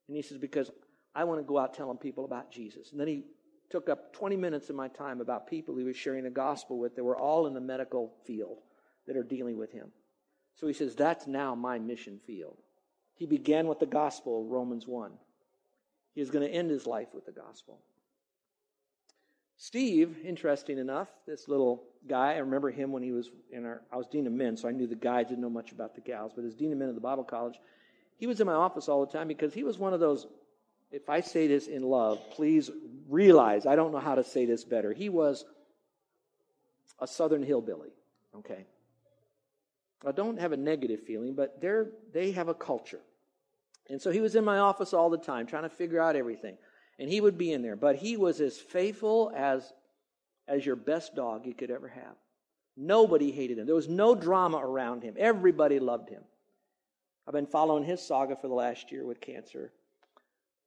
And 0.08 0.16
he 0.16 0.22
says, 0.22 0.38
Because 0.38 0.70
I 1.14 1.24
want 1.24 1.40
to 1.40 1.44
go 1.44 1.58
out 1.58 1.74
telling 1.74 1.98
people 1.98 2.24
about 2.24 2.50
Jesus. 2.50 2.92
And 2.92 3.00
then 3.00 3.08
he 3.08 3.24
took 3.72 3.88
up 3.88 4.12
20 4.12 4.36
minutes 4.36 4.68
of 4.68 4.76
my 4.76 4.86
time 4.86 5.20
about 5.20 5.48
people 5.48 5.74
he 5.74 5.82
was 5.82 5.96
sharing 5.96 6.24
the 6.24 6.30
gospel 6.30 6.78
with 6.78 6.94
that 6.94 7.02
were 7.02 7.16
all 7.16 7.46
in 7.46 7.54
the 7.54 7.60
medical 7.60 8.12
field 8.24 8.58
that 9.06 9.16
are 9.16 9.24
dealing 9.24 9.56
with 9.56 9.72
him. 9.72 9.90
So 10.54 10.66
he 10.66 10.74
says, 10.74 10.94
That's 10.94 11.26
now 11.26 11.54
my 11.54 11.78
mission 11.78 12.20
field. 12.26 12.58
He 13.14 13.26
began 13.26 13.66
with 13.66 13.80
the 13.80 13.86
gospel, 13.86 14.44
Romans 14.44 14.86
1. 14.86 15.12
He 16.14 16.20
is 16.20 16.30
going 16.30 16.46
to 16.46 16.54
end 16.54 16.70
his 16.70 16.86
life 16.86 17.08
with 17.14 17.24
the 17.24 17.32
gospel. 17.32 17.78
Steve, 19.56 20.16
interesting 20.24 20.76
enough, 20.76 21.08
this 21.26 21.48
little 21.48 21.84
guy, 22.08 22.34
I 22.34 22.38
remember 22.38 22.70
him 22.70 22.92
when 22.92 23.02
he 23.02 23.12
was 23.12 23.30
in 23.50 23.64
our, 23.64 23.82
I 23.92 23.96
was 23.96 24.06
dean 24.06 24.26
of 24.26 24.32
men, 24.32 24.56
so 24.56 24.68
I 24.68 24.72
knew 24.72 24.86
the 24.86 24.96
guys, 24.96 25.28
didn't 25.28 25.40
know 25.40 25.48
much 25.48 25.72
about 25.72 25.94
the 25.94 26.00
gals, 26.00 26.32
but 26.34 26.44
as 26.44 26.54
dean 26.54 26.72
of 26.72 26.78
men 26.78 26.88
at 26.88 26.94
the 26.94 27.00
Bible 27.00 27.24
college, 27.24 27.58
he 28.16 28.26
was 28.26 28.40
in 28.40 28.46
my 28.46 28.54
office 28.54 28.88
all 28.88 29.06
the 29.06 29.12
time 29.12 29.28
because 29.28 29.54
he 29.54 29.62
was 29.62 29.78
one 29.78 29.94
of 29.94 30.00
those, 30.00 30.26
if 30.92 31.08
I 31.08 31.20
say 31.20 31.46
this 31.46 31.66
in 31.66 31.82
love, 31.82 32.20
please 32.30 32.70
realize 33.08 33.66
I 33.66 33.76
don't 33.76 33.92
know 33.92 33.98
how 33.98 34.14
to 34.14 34.24
say 34.24 34.44
this 34.46 34.64
better. 34.64 34.92
He 34.92 35.08
was 35.08 35.44
a 36.98 37.06
southern 37.06 37.42
hillbilly, 37.42 37.90
okay? 38.36 38.66
I 40.06 40.12
don't 40.12 40.38
have 40.38 40.52
a 40.52 40.56
negative 40.56 41.00
feeling, 41.06 41.34
but 41.34 41.60
they're, 41.60 41.88
they 42.12 42.32
have 42.32 42.48
a 42.48 42.54
culture. 42.54 43.00
And 43.88 44.00
so 44.00 44.10
he 44.10 44.20
was 44.20 44.36
in 44.36 44.44
my 44.44 44.58
office 44.58 44.92
all 44.92 45.10
the 45.10 45.18
time 45.18 45.46
trying 45.46 45.64
to 45.64 45.68
figure 45.68 46.00
out 46.00 46.16
everything 46.16 46.56
and 46.98 47.10
he 47.10 47.20
would 47.20 47.38
be 47.38 47.52
in 47.52 47.62
there. 47.62 47.76
But 47.76 47.96
he 47.96 48.16
was 48.16 48.40
as 48.40 48.56
faithful 48.56 49.32
as, 49.34 49.72
as 50.46 50.64
your 50.64 50.76
best 50.76 51.14
dog 51.14 51.46
you 51.46 51.54
could 51.54 51.70
ever 51.70 51.88
have. 51.88 52.14
Nobody 52.76 53.30
hated 53.30 53.58
him. 53.58 53.66
There 53.66 53.74
was 53.74 53.88
no 53.88 54.14
drama 54.14 54.58
around 54.58 55.02
him. 55.02 55.14
Everybody 55.18 55.78
loved 55.78 56.08
him. 56.08 56.22
I've 57.26 57.34
been 57.34 57.46
following 57.46 57.84
his 57.84 58.00
saga 58.00 58.36
for 58.36 58.48
the 58.48 58.54
last 58.54 58.90
year 58.92 59.04
with 59.04 59.20
cancer. 59.20 59.72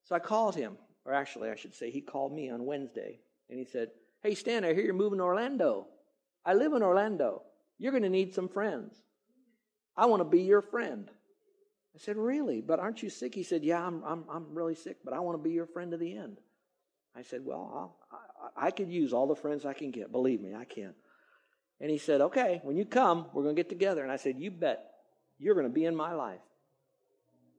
So 0.06 0.15
I 0.15 0.20
called 0.20 0.56
him, 0.56 0.78
or 1.04 1.13
actually, 1.13 1.50
I 1.50 1.56
should 1.56 1.74
say, 1.74 1.89
he 1.89 2.02
called 2.02 2.34
me 2.34 2.50
on 2.50 2.65
Wednesday, 2.65 3.20
and 3.50 3.60
he 3.60 3.65
said, 3.65 3.89
Hey, 4.22 4.36
Stan, 4.36 4.63
I 4.63 4.74
hear 4.74 4.84
you're 4.84 4.94
moving 4.94 5.20
to 5.20 5.26
Orlando. 5.26 5.88
I 6.46 6.54
live 6.54 6.74
in 6.74 6.84
Orlando. 6.84 7.41
You're 7.78 7.91
going 7.91 8.04
to 8.04 8.10
need 8.10 8.34
some 8.34 8.48
friends. 8.48 8.96
I 9.98 10.06
want 10.06 10.22
to 10.22 10.26
be 10.26 10.41
your 10.44 10.62
friend. 10.62 11.10
I 11.96 12.00
said, 12.00 12.18
Really? 12.18 12.62
But 12.62 12.80
aren't 12.80 13.02
you 13.02 13.10
sick? 13.10 13.34
He 13.34 13.44
said, 13.44 13.63
Yeah, 13.63 13.86
I'm, 13.86 14.04
I'm, 14.04 14.26
I'm 14.32 14.54
really 14.54 14.76
sick, 14.76 14.98
but 15.04 15.13
I 15.13 15.20
want 15.20 15.38
to 15.38 15.44
be 15.44 15.52
your 15.54 15.68
friend 15.68 15.91
to 15.91 15.98
the 15.98 16.15
end. 16.15 16.38
I 17.15 17.24
said, 17.24 17.41
Well, 17.44 17.98
I, 18.58 18.68
I 18.68 18.72
could 18.72 18.89
use 18.89 19.12
all 19.12 19.28
the 19.28 19.36
friends 19.36 19.65
I 19.65 19.74
can 19.74 19.91
get. 19.91 20.12
Believe 20.12 20.41
me, 20.41 20.54
I 20.54 20.65
can. 20.65 20.94
And 21.82 21.89
he 21.89 21.98
said, 21.98 22.22
Okay, 22.22 22.62
when 22.63 22.78
you 22.78 22.86
come, 22.86 23.26
we're 23.34 23.44
going 23.44 23.56
to 23.56 23.60
get 23.60 23.70
together. 23.70 24.04
And 24.04 24.12
I 24.12 24.18
said, 24.18 24.36
You 24.38 24.52
bet. 24.52 24.91
You're 25.38 25.56
going 25.56 25.68
to 25.68 25.74
be 25.74 25.86
in 25.86 25.96
my 25.96 26.13
life. 26.13 26.39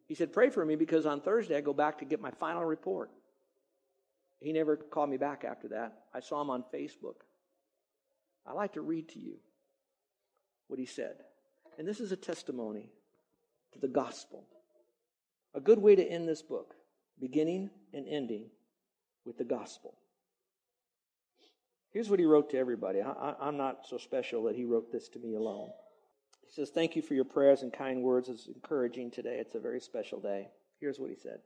He 0.07 0.15
said, 0.15 0.33
Pray 0.33 0.51
for 0.51 0.65
me 0.65 0.77
because 0.77 1.07
on 1.07 1.21
Thursday 1.21 1.57
I 1.57 1.61
go 1.61 1.73
back 1.73 1.99
to 1.99 2.05
get 2.05 2.21
my 2.21 2.31
final 2.31 2.65
report. 2.65 3.11
He 4.41 4.53
never 4.53 4.77
called 4.77 5.11
me 5.11 5.17
back 5.17 5.45
after 5.45 5.69
that. 5.69 6.05
I 6.15 6.21
saw 6.21 6.41
him 6.41 6.51
on 6.51 6.65
Facebook. 6.73 7.17
I 8.47 8.53
like 8.53 8.75
to 8.75 8.81
read 8.81 9.09
to 9.11 9.19
you 9.19 9.37
what 10.69 10.79
he 10.79 10.87
said. 10.87 11.17
And 11.79 11.87
this 11.87 12.01
is 12.01 12.13
a 12.13 12.17
testimony 12.17 12.91
to 13.73 13.79
the 13.79 13.89
gospel. 13.89 14.45
A 15.55 15.61
good 15.61 15.79
way 15.79 15.97
to 15.97 16.05
end 16.05 16.29
this 16.29 16.43
book, 16.43 16.75
beginning 17.19 17.71
and 17.93 18.07
ending 18.09 18.51
with 19.25 19.39
the 19.39 19.45
gospel. 19.45 19.95
Here's 21.91 22.11
what 22.11 22.19
he 22.19 22.27
wrote 22.27 22.51
to 22.51 22.59
everybody. 22.59 23.01
I, 23.01 23.35
am 23.41 23.57
not 23.57 23.87
so 23.89 23.97
special 23.97 24.45
that 24.45 24.55
he 24.55 24.65
wrote 24.65 24.93
this 24.93 25.09
to 25.11 25.19
me 25.19 25.35
alone. 25.35 25.71
He 26.47 26.53
says, 26.53 26.71
Thank 26.71 26.97
you 26.97 27.03
for 27.03 27.15
your 27.15 27.25
prayers 27.25 27.63
and 27.63 27.73
kind 27.73 28.03
words. 28.03 28.29
It's 28.29 28.47
encouraging 28.47 29.11
today. 29.11 29.39
It's 29.41 29.55
a 29.55 29.61
very 29.61 29.81
special 29.81 30.21
day. 30.21 30.49
Here's 30.81 30.99
what 30.99 31.11
he 31.11 31.17
said 31.17 31.41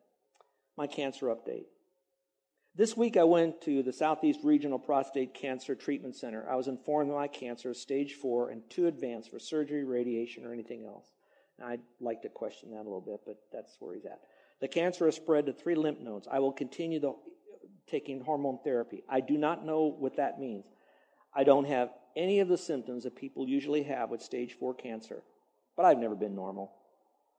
My 0.76 0.86
cancer 0.86 1.26
update. 1.26 1.66
This 2.76 2.96
week 2.96 3.16
I 3.16 3.24
went 3.24 3.60
to 3.62 3.82
the 3.82 3.92
Southeast 3.92 4.40
Regional 4.44 4.78
Prostate 4.78 5.34
Cancer 5.34 5.74
Treatment 5.74 6.14
Center. 6.14 6.46
I 6.48 6.54
was 6.54 6.68
informed 6.68 7.10
that 7.10 7.14
my 7.14 7.26
cancer 7.26 7.70
is 7.70 7.80
stage 7.80 8.14
four 8.14 8.50
and 8.50 8.62
too 8.70 8.86
advanced 8.86 9.30
for 9.30 9.40
surgery, 9.40 9.84
radiation, 9.84 10.46
or 10.46 10.52
anything 10.52 10.84
else. 10.84 11.06
I'd 11.62 11.80
like 12.00 12.22
to 12.22 12.28
question 12.28 12.70
that 12.70 12.78
a 12.78 12.84
little 12.84 13.00
bit, 13.00 13.20
but 13.26 13.36
that's 13.52 13.76
where 13.80 13.94
he's 13.94 14.06
at. 14.06 14.20
The 14.60 14.68
cancer 14.68 15.06
has 15.06 15.16
spread 15.16 15.46
to 15.46 15.52
three 15.52 15.74
lymph 15.74 15.98
nodes. 16.00 16.28
I 16.30 16.38
will 16.38 16.52
continue 16.52 17.00
the, 17.00 17.14
taking 17.86 18.20
hormone 18.20 18.60
therapy. 18.62 19.02
I 19.08 19.20
do 19.20 19.36
not 19.36 19.64
know 19.64 19.94
what 19.98 20.16
that 20.16 20.38
means. 20.38 20.64
I 21.34 21.44
don't 21.44 21.66
have 21.66 21.90
any 22.16 22.40
of 22.40 22.48
the 22.48 22.58
symptoms 22.58 23.04
that 23.04 23.16
people 23.16 23.48
usually 23.48 23.82
have 23.84 24.10
with 24.10 24.22
stage 24.22 24.54
four 24.54 24.74
cancer, 24.74 25.22
but 25.76 25.84
I've 25.84 25.98
never 25.98 26.14
been 26.14 26.34
normal. 26.34 26.72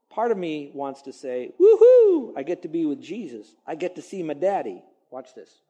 Part 0.10 0.32
of 0.32 0.38
me 0.38 0.72
wants 0.74 1.04
to 1.04 1.14
say, 1.14 1.52
woohoo, 1.60 2.34
I 2.36 2.44
get 2.44 2.64
to 2.64 2.68
be 2.68 2.86
with 2.86 3.02
Jesus. 3.02 3.56
I 3.66 3.76
get 3.76 3.96
to 3.96 4.02
see 4.02 4.24
my 4.24 4.34
daddy. 4.34 4.84
Watch 5.10 5.34
this. 5.36 5.62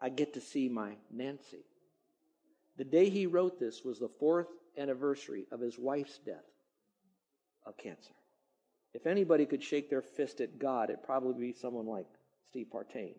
I 0.00 0.08
get 0.08 0.34
to 0.34 0.40
see 0.40 0.68
my 0.68 0.96
Nancy. 1.10 1.64
The 2.76 2.84
day 2.84 3.08
he 3.08 3.26
wrote 3.26 3.58
this 3.58 3.82
was 3.84 3.98
the 3.98 4.10
fourth 4.18 4.48
anniversary 4.78 5.46
of 5.52 5.60
his 5.60 5.78
wife's 5.78 6.18
death 6.18 6.44
of 7.66 7.76
cancer. 7.76 8.12
If 8.94 9.06
anybody 9.06 9.44
could 9.44 9.62
shake 9.62 9.90
their 9.90 10.02
fist 10.02 10.40
at 10.40 10.58
God, 10.58 10.90
it'd 10.90 11.02
probably 11.02 11.48
be 11.48 11.52
someone 11.52 11.86
like 11.86 12.06
Steve 12.50 12.68
Partain. 12.72 13.14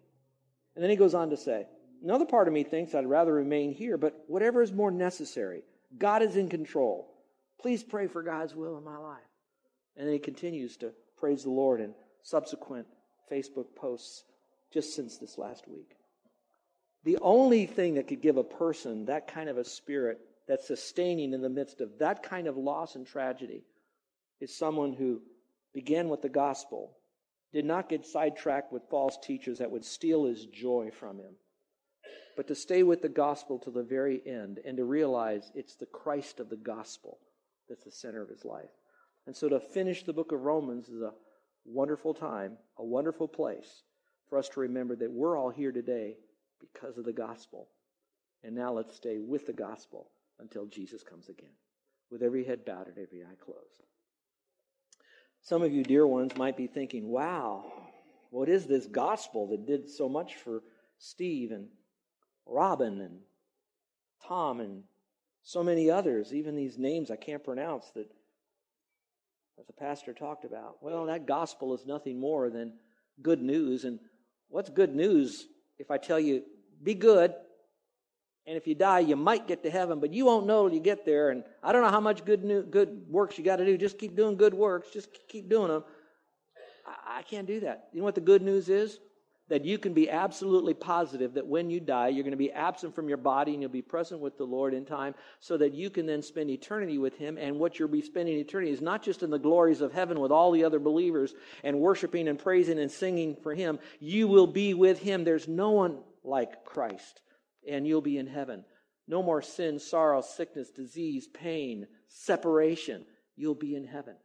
And 0.76 0.84
then 0.84 0.90
he 0.90 0.96
goes 0.96 1.14
on 1.14 1.30
to 1.30 1.38
say, 1.38 1.68
Another 2.06 2.26
part 2.26 2.48
of 2.48 2.54
me 2.54 2.62
thinks 2.62 2.94
I'd 2.94 3.08
rather 3.08 3.34
remain 3.34 3.72
here, 3.72 3.98
but 3.98 4.26
whatever 4.28 4.62
is 4.62 4.72
more 4.72 4.92
necessary, 4.92 5.64
God 5.98 6.22
is 6.22 6.36
in 6.36 6.50
control. 6.50 7.12
Please 7.60 7.84
pray 7.84 8.06
for 8.06 8.22
God's 8.22 8.54
will 8.54 8.78
in 8.78 8.84
my 8.84 8.98
life. 8.98 9.18
And 9.98 10.06
then 10.06 10.14
he 10.14 10.20
continues 10.20 10.78
to 10.78 10.94
praise 11.18 11.42
the 11.42 11.50
Lord 11.50 11.82
in 11.82 11.96
subsequent 12.22 12.86
Facebook 13.32 13.74
posts 13.76 14.24
just 14.72 14.96
since 14.96 15.18
this 15.18 15.40
last 15.40 15.68
week. 15.68 15.98
The 17.06 17.18
only 17.24 17.66
thing 17.66 17.96
that 17.96 18.08
could 18.08 18.22
give 18.22 18.38
a 18.38 18.44
person 18.44 19.06
that 19.06 19.28
kind 19.28 19.50
of 19.50 19.58
a 19.58 19.66
spirit 19.66 20.20
that's 20.48 20.68
sustaining 20.68 21.34
in 21.34 21.42
the 21.42 21.50
midst 21.50 21.82
of 21.82 21.98
that 21.98 22.22
kind 22.22 22.46
of 22.46 22.56
loss 22.56 22.96
and 22.96 23.08
tragedy 23.08 23.64
is 24.40 24.56
someone 24.56 24.94
who 24.94 25.24
began 25.74 26.10
with 26.10 26.22
the 26.22 26.30
gospel, 26.30 26.92
did 27.52 27.66
not 27.66 27.90
get 27.90 28.06
sidetracked 28.06 28.72
with 28.72 28.84
false 28.92 29.18
teachers 29.24 29.58
that 29.58 29.72
would 29.72 29.84
steal 29.84 30.26
his 30.26 30.46
joy 30.46 30.92
from 30.92 31.18
him, 31.18 31.34
but 32.36 32.48
to 32.48 32.56
stay 32.56 32.84
with 32.84 33.02
the 33.02 33.10
gospel 33.10 33.60
to 33.60 33.72
the 33.72 33.84
very 33.84 34.22
end 34.26 34.60
and 34.66 34.78
to 34.78 34.84
realize 34.84 35.52
it's 35.56 35.76
the 35.76 35.86
Christ 35.86 36.40
of 36.40 36.50
the 36.50 36.56
gospel 36.56 37.20
that's 37.70 37.86
the 37.86 37.92
center 37.92 38.22
of 38.22 38.30
his 38.30 38.46
life. 38.46 38.70
And 39.26 39.36
so 39.36 39.50
to 39.50 39.60
finish 39.60 40.04
the 40.04 40.14
book 40.14 40.32
of 40.32 40.42
Romans 40.42 40.90
is 40.90 41.02
a 41.02 41.14
wonderful 41.66 42.14
time, 42.14 42.58
a 42.78 42.84
wonderful 42.84 43.28
place 43.28 43.84
for 44.30 44.38
us 44.38 44.50
to 44.50 44.60
remember 44.60 44.96
that 44.96 45.12
we're 45.12 45.38
all 45.38 45.50
here 45.50 45.72
today 45.72 46.18
because 46.60 46.98
of 46.98 47.06
the 47.06 47.14
gospel. 47.14 47.68
And 48.44 48.56
now 48.56 48.74
let's 48.74 48.96
stay 48.96 49.18
with 49.18 49.48
the 49.48 49.54
gospel 49.54 50.10
until 50.40 50.66
Jesus 50.66 51.04
comes 51.04 51.30
again, 51.30 51.54
with 52.12 52.22
every 52.22 52.44
head 52.44 52.66
bowed 52.66 52.88
and 52.88 52.98
every 52.98 53.24
eye 53.24 53.36
closed. 53.44 53.60
Some 55.42 55.64
of 55.64 55.72
you, 55.72 55.84
dear 55.84 56.06
ones, 56.06 56.36
might 56.36 56.58
be 56.58 56.68
thinking, 56.68 57.10
wow, 57.10 57.72
what 58.32 58.50
is 58.50 58.66
this 58.66 58.86
gospel 58.88 59.48
that 59.48 59.66
did 59.66 59.90
so 59.90 60.10
much 60.10 60.36
for 60.36 60.62
Steve 60.98 61.52
and 61.52 61.68
Robin 62.46 63.02
and 63.02 63.20
Tom 64.28 64.60
and 64.60 64.84
so 65.44 65.64
many 65.64 65.90
others, 65.90 66.34
even 66.34 66.56
these 66.56 66.78
names 66.78 67.12
I 67.12 67.16
can't 67.16 67.44
pronounce 67.44 67.90
that, 67.96 68.10
that 69.58 69.68
the 69.68 69.74
pastor 69.74 70.14
talked 70.14 70.46
about? 70.46 70.78
Well, 70.82 71.06
that 71.06 71.28
gospel 71.28 71.74
is 71.74 71.86
nothing 71.86 72.20
more 72.20 72.50
than 72.50 72.74
good 73.22 73.42
news. 73.42 73.84
And 73.86 74.00
what's 74.50 74.70
good 74.70 74.96
news 74.96 75.48
if 75.78 75.92
I 75.92 75.98
tell 75.98 76.20
you, 76.20 76.44
be 76.82 76.94
good, 76.94 77.34
and 78.48 78.56
if 78.56 78.68
you 78.68 78.76
die, 78.76 79.00
you 79.00 79.16
might 79.16 79.48
get 79.48 79.64
to 79.64 79.72
heaven, 79.72 80.00
but 80.00 80.14
you 80.14 80.26
won't 80.26 80.46
know 80.46 80.68
till 80.68 80.78
you 80.78 80.84
get 80.84 81.06
there. 81.06 81.32
And 81.32 81.44
I 81.64 81.72
don't 81.72 81.82
know 81.82 81.90
how 81.90 82.00
much 82.00 82.24
good 82.26 82.44
new, 82.44 82.62
good 82.62 83.06
works 83.10 83.38
you 83.38 83.44
got 83.44 83.56
to 83.56 83.66
do. 83.66 83.78
Just 83.78 83.98
keep 83.98 84.16
doing 84.16 84.38
good 84.38 84.54
works. 84.54 84.90
Just 84.94 85.10
keep 85.28 85.50
doing 85.50 85.70
them. 85.70 85.84
I, 86.86 87.20
I 87.20 87.22
can't 87.24 87.48
do 87.48 87.62
that. 87.62 87.90
You 87.92 88.00
know 88.00 88.06
what 88.06 88.16
the 88.16 88.22
good 88.22 88.44
news 88.44 88.70
is? 88.70 89.00
That 89.50 89.64
you 89.64 89.78
can 89.78 89.94
be 89.94 90.10
absolutely 90.10 90.74
positive 90.74 91.36
that 91.36 91.46
when 91.46 91.70
you 91.70 91.80
die, 91.80 92.08
you're 92.08 92.24
going 92.24 92.32
to 92.32 92.38
be 92.38 92.52
absent 92.52 92.96
from 92.96 93.08
your 93.08 93.18
body 93.18 93.54
and 93.54 93.62
you'll 93.62 93.70
be 93.70 93.84
present 93.84 94.20
with 94.20 94.38
the 94.38 94.44
Lord 94.44 94.74
in 94.74 94.86
time 94.86 95.14
so 95.40 95.56
that 95.58 95.74
you 95.74 95.92
can 95.92 96.08
then 96.08 96.24
spend 96.24 96.50
eternity 96.50 96.98
with 96.98 97.16
Him. 97.16 97.38
And 97.38 97.60
what 97.60 97.78
you'll 97.78 97.88
be 97.88 98.02
spending 98.02 98.40
eternity 98.40 98.72
is 98.72 98.82
not 98.82 99.04
just 99.04 99.22
in 99.22 99.30
the 99.30 99.38
glories 99.38 99.82
of 99.82 99.94
heaven 99.94 100.20
with 100.20 100.32
all 100.32 100.52
the 100.52 100.64
other 100.64 100.80
believers 100.80 101.36
and 101.64 101.80
worshiping 101.80 102.28
and 102.28 102.40
praising 102.40 102.80
and 102.80 102.92
singing 102.92 103.38
for 103.44 103.54
Him. 103.54 103.78
You 104.00 104.28
will 104.28 104.48
be 104.48 104.74
with 104.74 105.00
Him. 105.00 105.24
There's 105.24 105.48
no 105.48 105.72
one 105.72 106.00
like 106.24 106.66
Christ 106.66 107.22
and 107.68 107.88
you'll 107.88 108.02
be 108.02 108.18
in 108.18 108.28
heaven. 108.28 108.64
No 109.08 109.22
more 109.22 109.42
sin, 109.42 109.80
sorrow, 109.80 110.22
sickness, 110.22 110.72
disease, 110.72 111.28
pain, 111.28 111.88
separation. 112.08 113.06
You'll 113.36 113.56
be 113.56 113.76
in 113.76 113.86
heaven. 113.86 114.16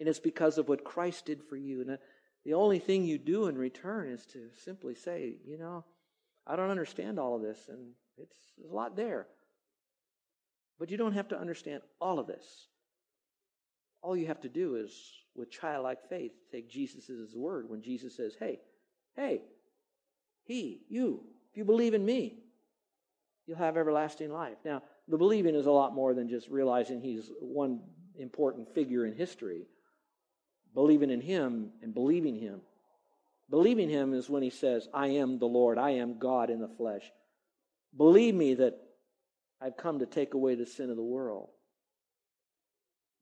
And 0.00 0.08
it's 0.08 0.18
because 0.18 0.58
of 0.58 0.68
what 0.68 0.84
Christ 0.84 1.26
did 1.26 1.42
for 1.48 1.56
you. 1.56 1.96
The 2.44 2.54
only 2.54 2.78
thing 2.78 3.04
you 3.04 3.18
do 3.18 3.46
in 3.46 3.56
return 3.56 4.08
is 4.08 4.26
to 4.26 4.50
simply 4.64 4.94
say, 4.94 5.36
you 5.46 5.58
know, 5.58 5.84
I 6.46 6.56
don't 6.56 6.70
understand 6.70 7.18
all 7.18 7.34
of 7.34 7.42
this, 7.42 7.58
and 7.68 7.92
it's 8.18 8.36
a 8.70 8.74
lot 8.74 8.96
there. 8.96 9.26
But 10.78 10.90
you 10.90 10.96
don't 10.96 11.14
have 11.14 11.28
to 11.28 11.38
understand 11.38 11.82
all 12.00 12.18
of 12.18 12.26
this. 12.26 12.68
All 14.02 14.16
you 14.16 14.26
have 14.26 14.40
to 14.42 14.48
do 14.48 14.76
is, 14.76 14.92
with 15.34 15.50
childlike 15.50 16.08
faith, 16.10 16.32
take 16.52 16.68
Jesus 16.68 17.06
his 17.06 17.34
word 17.34 17.70
when 17.70 17.80
Jesus 17.80 18.14
says, 18.16 18.34
Hey, 18.38 18.60
hey, 19.16 19.42
he, 20.44 20.82
you, 20.90 21.22
if 21.50 21.56
you 21.56 21.64
believe 21.64 21.94
in 21.94 22.04
me, 22.04 22.40
you'll 23.46 23.56
have 23.56 23.78
everlasting 23.78 24.30
life. 24.30 24.58
Now, 24.64 24.82
the 25.08 25.16
believing 25.16 25.54
is 25.54 25.66
a 25.66 25.72
lot 25.72 25.94
more 25.94 26.12
than 26.12 26.28
just 26.28 26.48
realizing 26.48 27.00
he's 27.00 27.30
one 27.40 27.80
important 28.18 28.74
figure 28.74 29.06
in 29.06 29.14
history. 29.14 29.66
Believing 30.74 31.10
in 31.10 31.20
him 31.20 31.70
and 31.82 31.94
believing 31.94 32.36
him. 32.36 32.60
Believing 33.50 33.88
him 33.88 34.14
is 34.14 34.28
when 34.28 34.42
he 34.42 34.50
says, 34.50 34.88
I 34.92 35.08
am 35.08 35.38
the 35.38 35.46
Lord, 35.46 35.78
I 35.78 35.90
am 35.90 36.18
God 36.18 36.50
in 36.50 36.60
the 36.60 36.68
flesh. 36.68 37.04
Believe 37.96 38.34
me 38.34 38.54
that 38.54 38.74
I've 39.60 39.76
come 39.76 40.00
to 40.00 40.06
take 40.06 40.34
away 40.34 40.54
the 40.56 40.66
sin 40.66 40.90
of 40.90 40.96
the 40.96 41.02
world. 41.02 41.48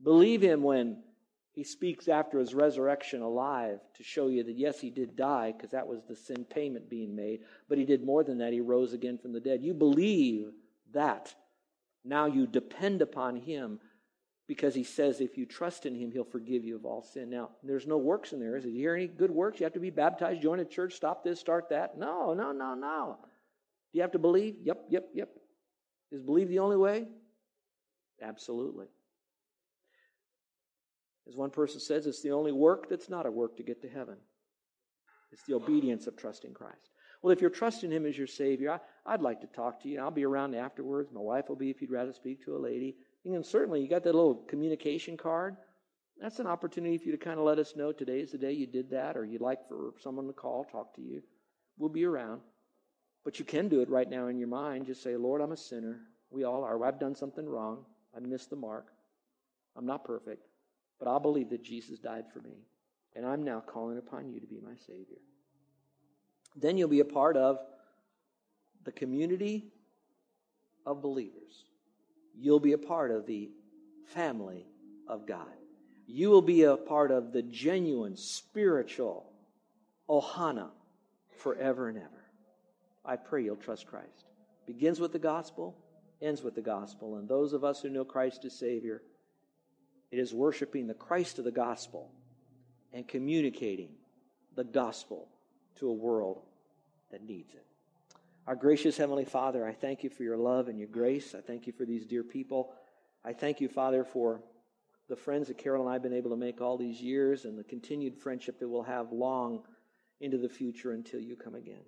Believe 0.03 0.41
him 0.43 0.62
when 0.62 1.03
he 1.53 1.65
speaks 1.65 2.09
after 2.09 2.38
his 2.38 2.55
resurrection 2.55 3.21
alive 3.21 3.79
to 3.97 4.03
show 4.03 4.29
you 4.29 4.43
that, 4.45 4.57
yes, 4.57 4.81
he 4.81 4.91
did 4.91 5.17
die 5.17 5.53
because 5.53 5.73
that 5.73 5.87
was 5.87 6.01
the 6.09 6.17
sin 6.17 6.45
payment 6.45 6.88
being 6.88 7.15
made, 7.15 7.41
but 7.69 7.77
he 7.77 7.85
did 7.85 8.03
more 8.03 8.25
than 8.25 8.38
that. 8.38 8.53
He 8.53 8.61
rose 8.61 8.95
again 8.95 9.19
from 9.19 9.33
the 9.33 9.41
dead. 9.41 9.62
You 9.62 9.75
believe 9.75 10.47
that. 10.93 11.35
Now 12.05 12.27
you 12.27 12.47
depend 12.47 13.03
upon 13.03 13.37
him 13.37 13.79
because 14.53 14.75
he 14.75 14.85
says 14.85 15.23
if 15.23 15.38
you 15.38 15.47
trust 15.47 15.87
in 15.87 15.95
him, 15.95 16.12
he'll 16.12 16.25
forgive 16.25 16.62
you 16.62 16.77
of 16.77 16.85
all 16.85 17.03
sin. 17.03 17.31
Now, 17.31 17.49
there's 17.62 17.87
no 17.87 17.97
works 17.97 18.35
in 18.35 18.38
there. 18.38 18.55
Is 18.55 18.67
it? 18.67 18.73
You 18.73 18.81
hear 18.81 18.95
any 18.95 19.07
good 19.07 19.31
works? 19.31 19.59
You 19.59 19.65
have 19.65 19.73
to 19.73 19.81
be 19.81 19.88
baptized, 19.88 20.43
join 20.43 20.61
a 20.61 20.65
church, 20.67 20.93
stop 20.93 21.25
this, 21.25 21.41
start 21.41 21.71
that? 21.71 21.97
No, 21.97 22.35
no, 22.35 22.53
no, 22.53 22.75
no. 22.75 23.17
Do 23.23 23.97
you 23.97 24.03
have 24.03 24.12
to 24.12 24.19
believe? 24.19 24.57
Yep, 24.62 24.85
yep, 24.91 25.09
yep. 25.15 25.31
Is 26.11 26.23
believe 26.23 26.49
the 26.49 26.59
only 26.59 26.77
way? 26.77 27.09
Absolutely. 28.21 28.88
As 31.27 31.35
one 31.35 31.49
person 31.49 31.81
says, 31.81 32.07
it's 32.07 32.21
the 32.21 32.33
only 32.33 32.53
work 32.53 32.91
that's 32.91 33.09
not 33.09 33.25
a 33.25 33.31
work 33.31 33.57
to 33.57 33.62
get 33.62 33.81
to 33.81 33.88
heaven. 33.88 34.19
It's 35.33 35.45
the 35.45 35.55
obedience 35.55 36.07
of 36.07 36.15
trusting 36.15 36.53
Christ. 36.53 36.91
Well, 37.23 37.33
if 37.33 37.41
you're 37.41 37.49
trusting 37.49 37.91
Him 37.91 38.05
as 38.05 38.19
your 38.19 38.27
Savior, 38.27 38.79
I, 39.07 39.12
would 39.12 39.23
like 39.23 39.41
to 39.41 39.47
talk 39.47 39.83
to 39.83 39.88
you. 39.88 39.99
I'll 39.99 40.11
be 40.11 40.27
around 40.27 40.55
afterwards. 40.55 41.11
My 41.11 41.23
wife 41.23 41.49
will 41.49 41.57
be 41.57 41.71
if 41.71 41.81
you'd 41.81 41.91
rather 41.91 42.12
speak 42.12 42.45
to 42.45 42.55
a 42.55 42.59
lady. 42.59 42.97
You 43.25 43.33
can 43.33 43.45
certainly, 43.45 43.81
you 43.81 43.89
got 43.89 44.03
that 44.05 44.15
little 44.15 44.35
communication 44.35 45.17
card. 45.17 45.57
That's 46.21 46.39
an 46.39 46.47
opportunity 46.47 46.99
for 46.99 47.05
you 47.07 47.13
to 47.13 47.19
kind 47.19 47.39
of 47.39 47.45
let 47.45 47.59
us 47.59 47.75
know 47.77 47.93
today 47.93 48.21
is 48.21 48.33
the 48.33 48.39
day 48.39 48.53
you 48.53 48.67
did 48.67 48.91
that, 48.91 49.17
or 49.17 49.25
you'd 49.25 49.41
like 49.41 49.67
for 49.69 49.95
someone 50.01 50.27
to 50.27 50.33
call, 50.33 50.65
talk 50.65 50.95
to 50.97 51.03
you. 51.03 51.23
We'll 51.79 51.89
be 51.89 52.05
around. 52.05 52.41
But 53.25 53.39
you 53.39 53.45
can 53.45 53.69
do 53.69 53.81
it 53.81 53.89
right 53.89 54.09
now 54.09 54.27
in 54.27 54.39
your 54.39 54.49
mind. 54.49 54.87
Just 54.87 55.03
say, 55.03 55.17
Lord, 55.17 55.41
I'm 55.41 55.53
a 55.53 55.57
sinner. 55.57 56.01
We 56.31 56.45
all 56.45 56.65
are. 56.65 56.85
I've 56.85 56.99
done 56.99 57.15
something 57.15 57.49
wrong. 57.49 57.85
I 58.17 58.21
missed 58.21 58.51
the 58.51 58.57
mark. 58.57 58.89
I'm 59.77 59.87
not 59.87 60.05
perfect. 60.05 60.47
But 60.99 61.09
I'll 61.09 61.21
believe 61.21 61.51
that 61.51 61.63
Jesus 61.63 61.99
died 61.99 62.25
for 62.33 62.41
me. 62.41 62.55
And 63.15 63.27
I'm 63.27 63.43
now 63.43 63.61
calling 63.61 63.99
upon 63.99 64.31
you 64.31 64.41
to 64.41 64.47
be 64.47 64.61
my 64.61 64.75
Savior. 64.87 65.19
Then 66.57 66.77
you'll 66.77 66.89
be 66.89 67.01
a 67.01 67.05
part 67.05 67.37
of 67.37 67.59
the 68.85 68.93
community 68.93 69.73
of 70.87 71.01
believers. 71.01 71.65
You'll 72.38 72.61
be 72.61 72.73
a 72.73 72.79
part 72.79 73.11
of 73.11 73.27
the 73.27 73.51
family 74.07 74.66
of 75.09 75.27
God. 75.27 75.47
You 76.07 76.31
will 76.31 76.42
be 76.42 76.62
a 76.62 76.77
part 76.77 77.11
of 77.11 77.33
the 77.33 77.42
genuine 77.42 78.16
spiritual 78.16 79.33
ohana 80.09 80.71
forever 81.38 81.88
and 81.88 81.99
ever. 81.99 82.25
I 83.05 83.16
pray 83.16 83.45
you'll 83.45 83.57
trust 83.57 83.87
Christ. 83.87 84.27
Begins 84.66 85.01
with 85.01 85.12
the 85.12 85.18
gospel, 85.18 85.77
ends 86.21 86.42
with 86.42 86.55
the 86.55 86.62
gospel. 86.62 87.16
And 87.16 87.29
those 87.29 87.53
of 87.53 87.64
us 87.64 87.81
who 87.81 87.88
know 87.88 88.05
Christ 88.05 88.45
as 88.45 88.59
Savior, 88.59 89.03
it 90.11 90.18
is 90.18 90.35
worshiping 90.35 90.87
the 90.87 90.95
Christ 90.95 91.38
of 91.38 91.45
the 91.45 91.51
gospel 91.51 92.11
and 92.92 93.09
communicating 93.09 93.90
the 94.55 94.64
gospel 94.64 95.29
to 95.77 95.88
a 95.88 95.92
world 95.92 96.42
that 97.11 97.25
needs 97.25 97.55
it. 97.55 97.66
Our 98.44 98.57
gracious 98.57 98.96
Heavenly 98.96 99.24
Father, 99.24 99.64
I 99.64 99.72
thank 99.72 100.02
you 100.02 100.11
for 100.11 100.24
your 100.24 100.37
love 100.37 100.66
and 100.66 100.76
your 100.76 100.88
grace. 100.88 101.33
I 101.33 101.40
thank 101.40 101.68
you 101.68 101.72
for 101.72 101.85
these 101.85 102.05
dear 102.05 102.24
people. 102.24 102.72
I 103.24 103.33
thank 103.33 103.61
you, 103.61 103.68
Father, 103.68 104.02
for 104.02 104.42
the 105.09 105.14
friends 105.14 105.46
that 105.46 105.59
Carol 105.59 105.83
and 105.83 105.90
I 105.90 105.92
have 105.92 106.02
been 106.02 106.12
able 106.12 106.31
to 106.31 106.37
make 106.37 106.61
all 106.61 106.76
these 106.76 107.00
years 107.00 107.44
and 107.44 107.57
the 107.57 107.62
continued 107.62 108.18
friendship 108.18 108.59
that 108.59 108.68
we'll 108.68 108.83
have 108.83 109.12
long 109.12 109.62
into 110.20 110.38
the 110.38 110.48
future 110.48 110.90
until 110.90 111.20
you 111.20 111.37
come 111.37 111.55
again. 111.55 111.85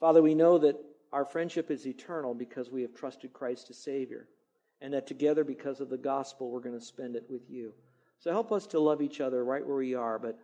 Father, 0.00 0.22
we 0.22 0.34
know 0.34 0.58
that 0.58 0.76
our 1.12 1.24
friendship 1.24 1.70
is 1.70 1.86
eternal 1.86 2.34
because 2.34 2.68
we 2.68 2.82
have 2.82 2.92
trusted 2.92 3.32
Christ 3.32 3.70
as 3.70 3.78
Savior 3.78 4.26
and 4.80 4.92
that 4.92 5.06
together, 5.06 5.44
because 5.44 5.80
of 5.80 5.88
the 5.88 5.96
gospel, 5.96 6.50
we're 6.50 6.60
going 6.60 6.78
to 6.78 6.84
spend 6.84 7.14
it 7.14 7.24
with 7.30 7.48
you. 7.48 7.72
So 8.18 8.32
help 8.32 8.50
us 8.50 8.66
to 8.68 8.80
love 8.80 9.00
each 9.00 9.20
other 9.20 9.44
right 9.44 9.66
where 9.66 9.76
we 9.76 9.94
are, 9.94 10.18
but 10.18 10.38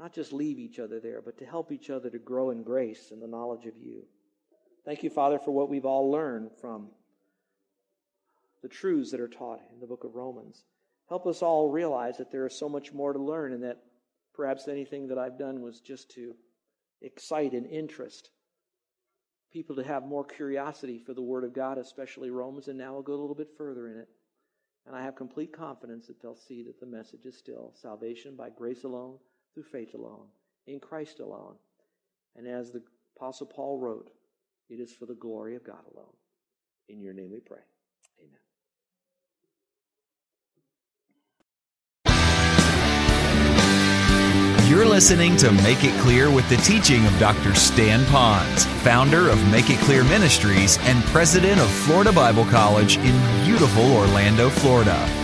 not 0.00 0.12
just 0.12 0.32
leave 0.32 0.58
each 0.58 0.80
other 0.80 0.98
there, 0.98 1.22
but 1.22 1.38
to 1.38 1.46
help 1.46 1.70
each 1.70 1.88
other 1.88 2.10
to 2.10 2.18
grow 2.18 2.50
in 2.50 2.64
grace 2.64 3.12
and 3.12 3.22
the 3.22 3.28
knowledge 3.28 3.66
of 3.66 3.76
you. 3.78 4.04
Thank 4.84 5.02
you, 5.02 5.10
Father, 5.10 5.38
for 5.38 5.50
what 5.50 5.70
we've 5.70 5.86
all 5.86 6.10
learned 6.10 6.50
from 6.60 6.88
the 8.62 8.68
truths 8.68 9.10
that 9.10 9.20
are 9.20 9.28
taught 9.28 9.60
in 9.72 9.80
the 9.80 9.86
book 9.86 10.04
of 10.04 10.14
Romans. 10.14 10.64
Help 11.08 11.26
us 11.26 11.42
all 11.42 11.70
realize 11.70 12.18
that 12.18 12.30
there 12.30 12.46
is 12.46 12.58
so 12.58 12.68
much 12.68 12.92
more 12.92 13.12
to 13.12 13.18
learn, 13.18 13.52
and 13.52 13.62
that 13.62 13.82
perhaps 14.34 14.68
anything 14.68 15.08
that 15.08 15.18
I've 15.18 15.38
done 15.38 15.62
was 15.62 15.80
just 15.80 16.10
to 16.12 16.34
excite 17.00 17.52
an 17.52 17.66
interest 17.66 18.30
people 19.54 19.76
to 19.76 19.84
have 19.84 20.04
more 20.04 20.24
curiosity 20.24 20.98
for 20.98 21.14
the 21.14 21.22
Word 21.22 21.44
of 21.44 21.54
God, 21.54 21.78
especially 21.78 22.28
Romans, 22.30 22.66
and 22.66 22.76
now 22.76 22.92
we'll 22.92 23.02
go 23.02 23.12
a 23.12 23.22
little 23.22 23.36
bit 23.36 23.56
further 23.56 23.88
in 23.88 23.98
it. 23.98 24.08
And 24.84 24.96
I 24.96 25.02
have 25.02 25.14
complete 25.14 25.52
confidence 25.52 26.08
that 26.08 26.20
they'll 26.20 26.34
see 26.34 26.64
that 26.64 26.80
the 26.80 26.86
message 26.86 27.24
is 27.24 27.38
still 27.38 27.72
salvation 27.74 28.34
by 28.36 28.50
grace 28.50 28.82
alone, 28.82 29.18
through 29.54 29.62
faith 29.62 29.94
alone, 29.94 30.26
in 30.66 30.80
Christ 30.80 31.20
alone. 31.20 31.54
And 32.34 32.48
as 32.48 32.72
the 32.72 32.82
Apostle 33.16 33.46
Paul 33.46 33.78
wrote, 33.78 34.10
It 34.74 34.80
is 34.80 34.92
for 34.92 35.06
the 35.06 35.14
glory 35.14 35.54
of 35.54 35.62
God 35.62 35.84
alone. 35.94 36.16
In 36.88 37.00
your 37.00 37.14
name 37.14 37.30
we 37.30 37.38
pray. 37.38 37.60
Amen. 38.18 38.40
You're 44.68 44.84
listening 44.84 45.36
to 45.36 45.52
Make 45.52 45.84
It 45.84 45.96
Clear 46.00 46.28
with 46.28 46.48
the 46.48 46.56
teaching 46.56 47.06
of 47.06 47.16
Dr. 47.20 47.54
Stan 47.54 48.00
Ponz, 48.06 48.64
founder 48.82 49.28
of 49.28 49.48
Make 49.52 49.70
It 49.70 49.78
Clear 49.78 50.02
Ministries 50.02 50.76
and 50.80 51.04
president 51.04 51.60
of 51.60 51.70
Florida 51.70 52.10
Bible 52.10 52.46
College 52.46 52.96
in 52.96 53.44
beautiful 53.44 53.92
Orlando, 53.92 54.50
Florida. 54.50 55.23